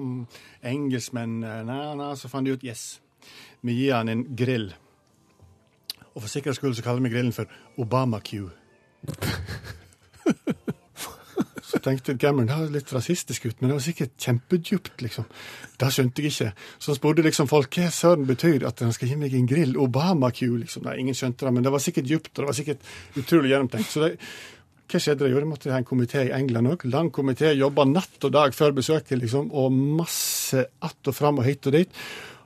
[0.65, 3.01] engelskmenn eh, na, na, Så fant de ut yes,
[3.65, 4.73] vi gir han en grill.
[6.15, 8.49] Og for sikkerhets skyld så kaller vi grillen for Obama-Q.
[11.75, 15.25] Så tenkte Cameron det var litt rasistisk ut, men det var sikkert kjempedypt, liksom.
[15.81, 16.51] Det skjønte jeg ikke.
[16.79, 19.73] Så han spurte liksom folk hva søren betyr at han skal gi meg en grill.
[19.83, 20.85] Obama-Q, liksom.
[20.87, 23.91] Nei, ingen skjønte det, men det var sikkert djupt, og det var sikkert utrolig gjennomtenkt.
[23.91, 24.13] Så det,
[24.93, 25.33] hva skjedde?
[25.33, 26.87] Jo, det måtte ha en komité i England òg.
[26.95, 31.49] Lang komité, jobba natt og dag før besøket, liksom, og masse att og fram og
[31.49, 32.05] hit og dit.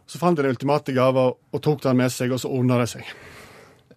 [0.08, 2.88] Så fant de den ultimate gava og tok den med seg, og så ordna det
[2.94, 3.04] seg.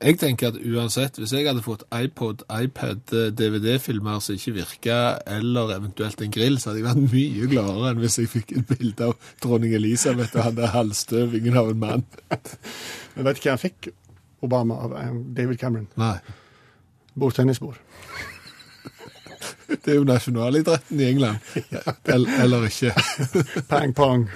[0.02, 4.98] Jeg tenker at uansett, hvis jeg hadde fått iPod, iPad, eh, DVD-filmer som ikke virka,
[5.30, 8.72] eller eventuelt en grill, så hadde jeg vært mye gladere enn hvis jeg fikk et
[8.72, 12.06] bilde av dronning Elisabeth og han hadde halvstøvingen av en mann.
[13.14, 13.92] Men vet du hva han fikk,
[14.42, 15.88] Obama, av eh, David Cameron?
[16.02, 16.18] Nei.
[17.14, 17.78] Bordtennisbord.
[19.72, 21.38] Det er jo nasjonalidretten i England.
[22.12, 22.92] Eller, eller ikke.
[23.70, 24.28] Pang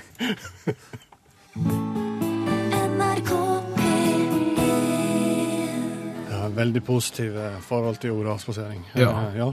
[6.58, 8.82] veldig positive forhold til jorda-spasering.
[8.96, 9.12] Ja.
[9.12, 9.52] Eh, ja.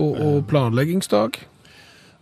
[0.00, 1.40] Og, og planleggingsdag.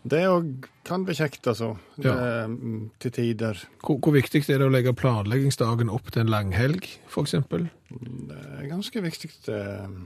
[0.07, 1.73] Det òg kan bli kjekt, altså.
[1.99, 2.13] Ja.
[2.13, 3.63] Det, mm, til tider.
[3.83, 7.35] Hvor, hvor viktig er det å legge planleggingsdagen opp til en langhelg, f.eks.?
[7.49, 9.99] Det er ganske viktig eh,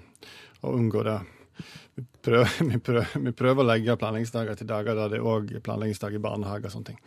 [0.64, 1.18] å unngå det.
[1.98, 5.52] Vi prøver, vi, prøver, vi prøver å legge planleggingsdager til dager der det er òg
[5.66, 7.00] planleggingsdag i barnehage og sånne ting.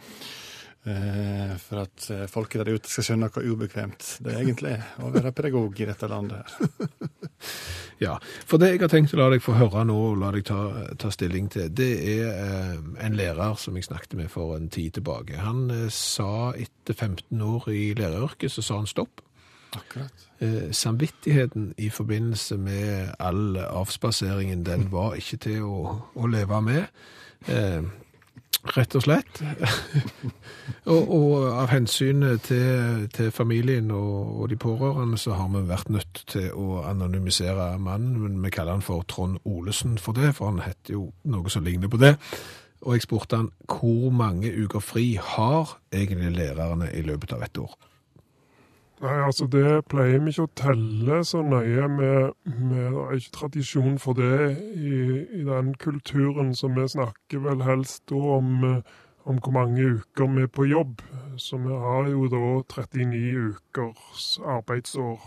[0.84, 5.14] Eh, for at eh, folket der ute skal skjønne hvor ubekvemt det egentlig er å
[5.14, 6.44] være pedagog i dette landet.
[6.44, 6.90] her.
[8.02, 8.18] Ja,
[8.48, 10.60] for det jeg har tenkt å la deg få høre nå, og la deg ta,
[11.00, 14.98] ta stilling til, det er eh, en lærer som jeg snakket med for en tid
[14.98, 15.38] tilbake.
[15.40, 19.24] Han eh, sa etter 15 år i læreryrket, så sa han stopp.
[19.78, 20.28] Akkurat.
[20.44, 27.04] Eh, samvittigheten i forbindelse med all avspaseringen, den var ikke til å, å leve med.
[28.64, 29.42] Rett og slett.
[30.94, 35.92] og, og av hensyn til, til familien og, og de pårørende så har vi vært
[35.92, 40.54] nødt til å anonymisere mannen, men vi kaller han for Trond Olesen for det, for
[40.54, 42.16] han heter jo noe som ligner på det.
[42.84, 47.60] Og jeg spurte han hvor mange uker fri har egentlig lærerne i løpet av et
[47.60, 47.76] år?
[49.02, 51.88] Nei, altså det pleier vi ikke å telle så nøye.
[51.98, 52.12] Vi,
[52.70, 55.00] vi har ikke tradisjon for det i,
[55.40, 58.96] i den kulturen, så vi snakker vel helst da om, eh,
[59.28, 61.04] om hvor mange uker vi er på jobb.
[61.42, 62.44] Så vi har jo da
[62.78, 63.24] 39
[63.58, 65.20] ukers arbeidsår.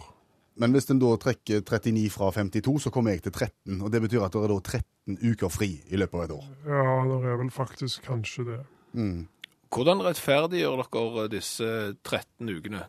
[0.57, 3.83] Men hvis en da trekker 39 fra 52, så kommer jeg til 13.
[3.83, 6.47] Og det betyr at det er da 13 uker fri i løpet av et år.
[6.65, 8.61] Ja, det er vel faktisk kanskje det.
[8.97, 9.27] Mm.
[9.75, 11.69] Hvordan rettferdiggjør dere disse
[12.07, 12.87] 13 ukene?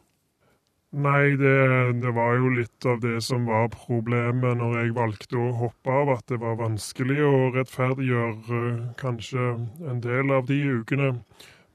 [0.96, 5.50] Nei, det, det var jo litt av det som var problemet når jeg valgte å
[5.60, 9.50] hoppe av, at det var vanskelig å rettferdiggjøre eh, kanskje
[9.84, 11.12] en del av de ukene.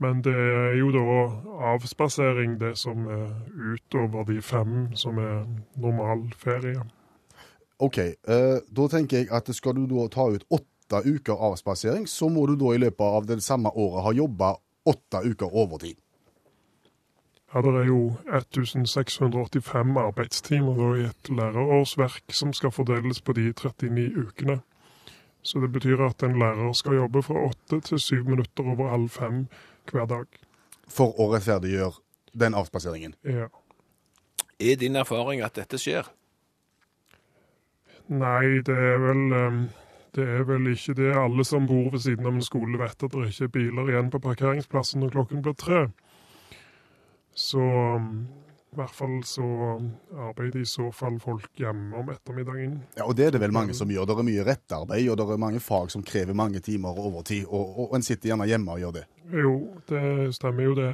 [0.01, 1.05] Men det er jo da
[1.75, 5.45] avspasering, det som er utover de fem som er
[5.77, 6.81] normal ferie.
[7.85, 12.33] OK, eh, da tenker jeg at skal du da ta ut åtte uker avspasering, så
[12.33, 14.55] må du da i løpet av det samme året ha jobba
[14.89, 16.02] åtte uker overtid.
[17.55, 23.51] Ja, det er jo 1685 arbeidstimer da i et lærerårsverk som skal fordeles på de
[23.53, 24.61] 39 ukene.
[25.43, 29.09] Så det betyr at en lærer skal jobbe fra åtte til syv minutter over halv
[29.09, 29.47] fem
[29.91, 30.27] hver dag.
[30.89, 32.01] For å rettferdiggjøre
[32.41, 33.15] den avspaseringen.
[33.25, 33.51] Ja.
[34.61, 36.09] Er din erfaring at dette skjer?
[38.09, 39.63] Nei, det er vel eh,
[40.15, 41.13] Det er vel ikke det.
[41.17, 44.11] Alle som bor ved siden av en skole vet at det ikke er biler igjen
[44.13, 45.87] på parkeringsplassen når klokken blir tre.
[47.35, 47.63] Så
[48.73, 49.45] i hvert fall så
[50.17, 52.79] arbeider i så fall folk hjemme om ettermiddagen.
[52.97, 54.07] Ja, og det er det vel mange som gjør.
[54.09, 57.79] Det er mye rettarbeid, og det er mange fag som krever mange timer overtid, og,
[57.85, 59.05] og en sitter gjerne hjemme og gjør det.
[59.33, 59.55] Jo,
[59.93, 60.05] det
[60.39, 60.93] stemmer jo det.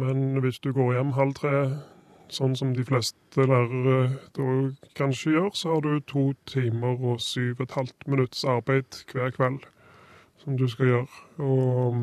[0.00, 1.56] Men hvis du går hjem halv tre,
[2.32, 3.98] sånn som de fleste lærere
[4.32, 4.48] da
[4.96, 9.34] kanskje gjør, så har du to timer og syv og et halvt minutts arbeid hver
[9.36, 9.66] kveld
[10.40, 11.20] som du skal gjøre.
[11.44, 12.00] Og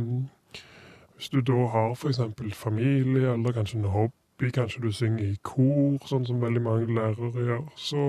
[1.20, 2.22] hvis du da har f.eks.
[2.56, 7.44] familie, eller kanskje en hobby, kanskje du synger i kor, sånn som veldig mange lærere
[7.44, 8.04] gjør, så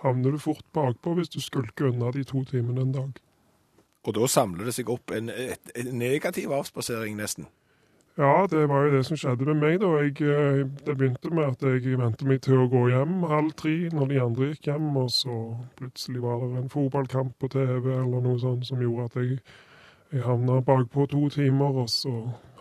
[0.00, 3.18] havner du fort bakpå hvis du skulker unna de to timene en dag.
[4.08, 7.50] Og da samler det seg opp en, et, en negativ avspasering nesten.
[8.16, 9.78] Ja, det var jo det som skjedde med meg.
[9.80, 9.92] da.
[10.00, 13.76] Jeg, eh, det begynte med at jeg vente meg til å gå hjem halv tre
[13.92, 15.36] når de andre gikk hjem, og så
[15.76, 19.38] plutselig var det en fotballkamp på TV eller noe sånt som gjorde at jeg,
[20.12, 22.12] jeg havna bakpå to timer, og så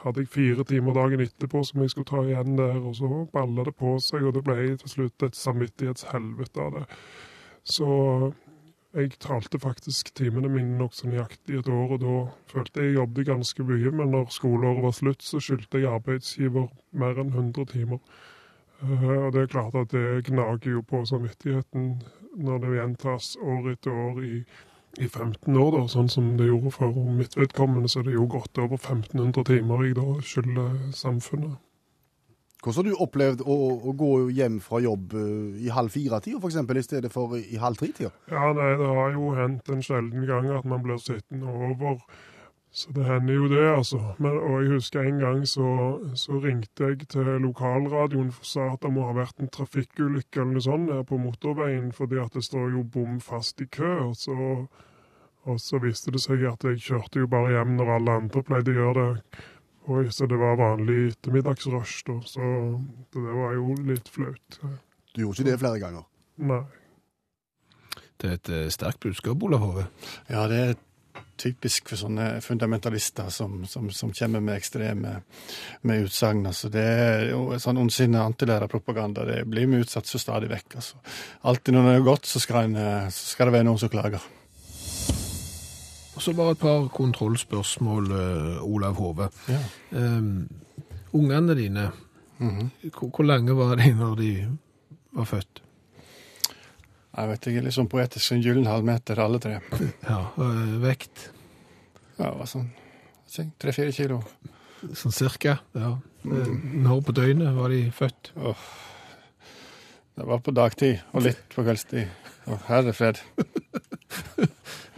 [0.03, 3.65] hadde jeg fire timer dagen etterpå som jeg skulle ta igjen der, og så balla
[3.67, 6.85] det på seg, og det ble til slutt et samvittighetshelvete av det.
[7.63, 7.89] Så
[8.93, 12.15] jeg talte faktisk timene mine nokså nøyaktig et år, og da
[12.51, 17.21] følte jeg jobbet ganske mye, men når skoleåret var slutt, så skyldte jeg arbeidsgiver mer
[17.21, 18.01] enn 100 timer.
[18.81, 21.93] Eh, og det er klart at det gnager jo på samvittigheten
[22.41, 24.43] når det gjentas år etter år i,
[24.99, 28.27] i 15 år, da, sånn som det gjorde for mitt vedkommende, så er det jo
[28.31, 31.59] godt over 1500 timer jeg da skylder samfunnet.
[32.61, 33.55] Hvordan har du opplevd å,
[33.89, 37.79] å gå hjem fra jobb eh, i halv fire-tida f.eks., i stedet for i halv
[37.79, 38.11] tre-tida?
[38.29, 41.97] Ja, nei, det har jo hendt en sjelden gang at man blir sittende over.
[42.71, 43.97] Så det hender jo det, altså.
[44.23, 45.65] Men, og jeg husker en gang så,
[46.15, 50.53] så ringte jeg til lokalradioen og sa at det må ha vært en trafikkulykke eller
[50.55, 53.89] noe sånt her på motorveien, fordi at det står jo bom fast i kø.
[54.05, 54.37] Og så,
[55.43, 58.71] og så viste det seg at jeg kjørte jo bare hjem når alle andre pleide
[58.71, 59.41] å gjøre det.
[59.91, 62.15] Oi, så det var vanlig ettermiddagsrush, da.
[62.29, 62.51] Så
[63.11, 64.61] det var jo litt flaut.
[65.11, 66.07] Du gjorde ikke det flere ganger.
[66.39, 66.61] Nei.
[68.21, 69.85] Det er et eh, sterkt budskap, Olav Hove.
[70.29, 70.73] Ja, det er
[71.41, 75.15] typisk for sånne fundamentalister som, som, som kommer med ekstreme
[75.87, 76.45] med utsagn.
[76.49, 79.25] Altså, det er jo sånn ondsinna antilærerpropaganda.
[79.27, 80.77] Det blir vi utsatt for stadig vekk.
[80.81, 81.01] Altså.
[81.49, 84.29] Alltid når det er godt, så skal, en, så skal det være noen som klager.
[86.15, 89.29] Og så bare et par kontrollspørsmål, eh, Olav Hove.
[89.49, 89.61] Ja.
[89.91, 90.49] Um,
[91.17, 91.89] ungene dine,
[92.37, 94.31] hvor, hvor lange var de når de
[95.17, 95.63] var født?
[97.11, 99.57] Jeg vet ikke, sånn poetisk en gyllen halvmeter, alle tre.
[100.09, 101.27] Ja, eh, Vekt?
[102.17, 102.69] Ja, hva sånn
[103.61, 104.21] tre-fire kilo.
[104.97, 105.57] Sånn cirka?
[105.77, 105.93] Ja.
[106.27, 106.51] Eh,
[106.85, 108.31] Når på døgnet var de født?
[110.15, 112.07] Det var på dagtid, og litt på kveldstid.
[112.47, 113.21] Oh, herre fred.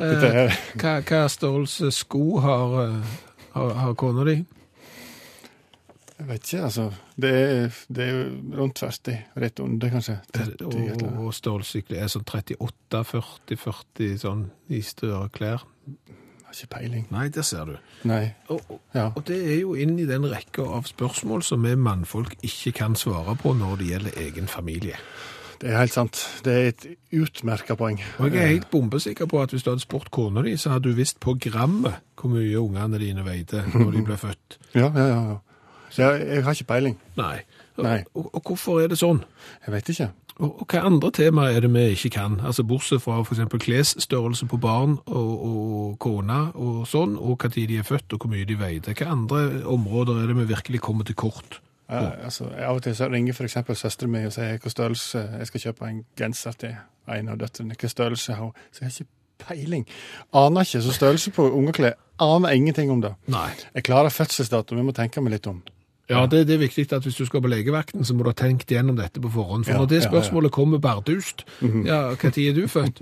[0.02, 0.50] Eh,
[0.82, 2.72] hva, hva størrelse sko har,
[3.54, 4.40] har, har kona di?
[6.24, 6.84] Jeg vet ikke, altså.
[7.20, 8.20] Det er, det er
[8.56, 10.14] rundt 40, rett under, kanskje.
[10.38, 15.66] 30, Og, og stålsykler er sånn 38, 40, 40 sånn i større klær?
[16.48, 17.04] Har ikke peiling.
[17.12, 17.76] Nei, der ser du.
[18.08, 18.24] Nei.
[18.48, 19.10] Og, og, Ja.
[19.12, 22.96] og det er jo inn i den rekka av spørsmål som vi mannfolk ikke kan
[22.96, 24.96] svare på når det gjelder egen familie.
[25.60, 26.20] Det er helt sant.
[26.44, 26.86] Det er et
[27.20, 28.00] utmerka poeng.
[28.20, 30.88] Og jeg er helt bombesikker på at hvis du hadde spurt kona di, så hadde
[30.92, 34.58] du visst på grammet hvor mye ungene dine veide når de ble født.
[34.76, 35.38] Ja, ja, ja.
[35.94, 36.98] Så jeg, jeg har ikke peiling.
[37.20, 37.38] Nei.
[37.78, 38.00] Og, Nei.
[38.18, 39.24] Og, og hvorfor er det sånn?
[39.66, 40.10] Jeg vet ikke.
[40.40, 42.40] Og, og hva andre temaer er det vi ikke kan?
[42.42, 43.44] Altså Bortsett fra f.eks.
[43.62, 48.34] klesstørrelse på barn og, og kone og sånn, og tid de er født og hvor
[48.34, 48.96] mye de veide.
[48.98, 51.60] Hva andre områder er det vi virkelig kommer til kort?
[51.92, 53.60] Ja, altså, av og til så ringer f.eks.
[53.78, 56.80] søsteren min og sier hva størrelse jeg skal kjøpe en genser til
[57.14, 57.78] en av døtrene.
[57.78, 58.66] Hva størrelse har hun?
[58.74, 59.86] Så jeg har ikke peiling.
[60.34, 60.82] Aner ikke.
[60.82, 63.14] Så størrelse på ungeklær aner ingenting om det.
[63.32, 63.52] Nei.
[63.76, 65.62] Jeg klarer fødselsdato, vi må tenke meg litt om.
[66.12, 68.36] Ja, det, det er viktig at hvis du skal på legevakten, så må du ha
[68.36, 69.64] tenkt gjennom dette på forhånd.
[69.64, 70.10] For Ja, når det ja, ja.
[70.10, 73.00] spørsmålet kommer bardust, ja, hva tid er du født?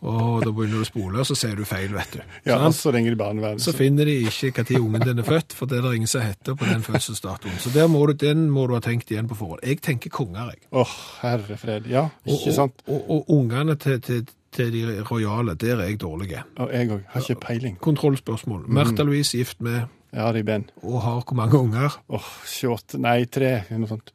[0.00, 2.22] Og da begynner du å spole, og så sier du feil, vet du.
[2.48, 2.76] Ja, sånn?
[2.78, 3.60] så ringer de barnevernet.
[3.64, 6.24] Så finner de ikke tid ungen din er født, for det er det ingen som
[6.24, 7.58] heter på den fødselsdatoen.
[7.60, 9.60] Så der må du, den må du ha tenkt igjen på forhånd.
[9.66, 10.64] Jeg tenker konger, jeg.
[10.72, 11.90] Åh, herre fred.
[11.92, 12.82] Ja, ikke og, sant?
[12.86, 14.24] Og, og, og ungene til, til,
[14.56, 16.32] til de rojale, der er jeg dårlig.
[16.56, 17.04] Og jeg òg.
[17.12, 17.78] Har ikke peiling.
[17.84, 18.64] Kontrollspørsmål.
[18.72, 19.82] Märtha Louise gift med
[20.12, 20.64] Ja, i ben.
[20.82, 21.98] og har hvor mange unger?
[22.08, 24.12] Åh, 28 Nei, tre, noe sånt.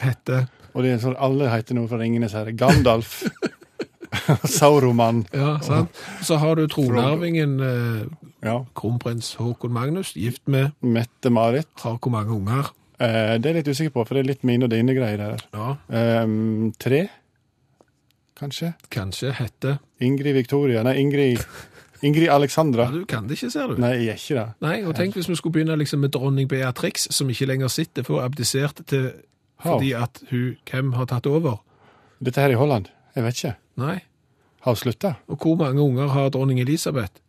[0.00, 0.46] Hette?
[0.74, 2.52] Og det er sånn, alle heter noe fra Ringenes herre.
[2.58, 3.22] Gandalf.
[4.48, 5.24] Sauroman.
[5.34, 5.90] Ja, sant?
[6.24, 8.06] Så har du tronarvingen eh,
[8.44, 8.64] Ja.
[8.76, 11.68] kronprins Håkon Magnus, gift med Mette-Marit.
[11.82, 12.70] har hvor mange unger?
[12.98, 15.18] Eh, det er jeg litt usikker på, for det er litt mine og dine greier
[15.18, 15.44] der.
[15.52, 16.26] Ja, Eh,
[16.78, 17.08] tre,
[18.38, 18.74] kanskje?
[18.90, 19.78] kanskje Hette?
[20.00, 20.82] Ingrid Victoria.
[20.82, 21.44] Nei, Ingrid,
[22.04, 22.88] Ingrid Alexandra.
[22.90, 23.78] Ja, du kan det ikke, ser du.
[23.80, 24.46] Nei, jeg er ikke det.
[24.64, 28.04] Nei, og tenk hvis vi skulle begynne liksom med dronning Beatrix, som ikke lenger sitter,
[28.06, 29.12] for abdisert til
[29.64, 31.62] fordi at hun Hvem har tatt over?
[32.20, 32.90] Dette her i Holland?
[33.16, 33.54] Jeg vet ikke.
[33.80, 33.98] Nei.
[34.64, 35.14] Har hun slutta?
[35.28, 37.22] Og hvor mange unger har dronning Elisabeth?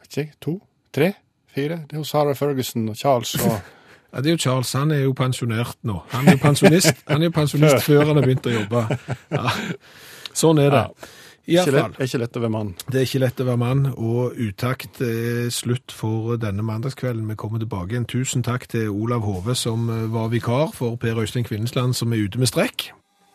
[0.00, 0.32] Vet ikke.
[0.40, 0.58] To?
[0.94, 1.12] Tre?
[1.54, 1.82] Fire?
[1.90, 3.58] Det er jo Sarah Ferguson og Charles og
[4.14, 5.96] Ja, det er jo Charles, han er jo pensjonert nå.
[6.12, 8.82] Han er jo pensjonist, han er jo pensjonist før han har begynt å jobbe.
[9.34, 9.50] Ja.
[10.38, 10.82] Sånn er det.
[11.44, 11.90] I ikke hvert fall.
[11.92, 12.72] lett, er ikke lett å være mann.
[12.88, 17.28] Det er ikke lett å være mann, og utakt er slutt for denne mandagskvelden.
[17.28, 18.08] Vi kommer tilbake igjen.
[18.08, 22.24] Tusen takk til Olav Hove, som eh, var vikar for Per Øystein Kvinnesland, som er
[22.24, 22.90] ute med strekk.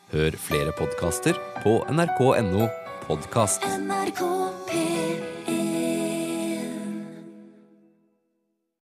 [0.10, 2.70] Hør flere podkaster på nrk.no
[3.06, 3.66] podkast.
[3.78, 4.59] NRK P3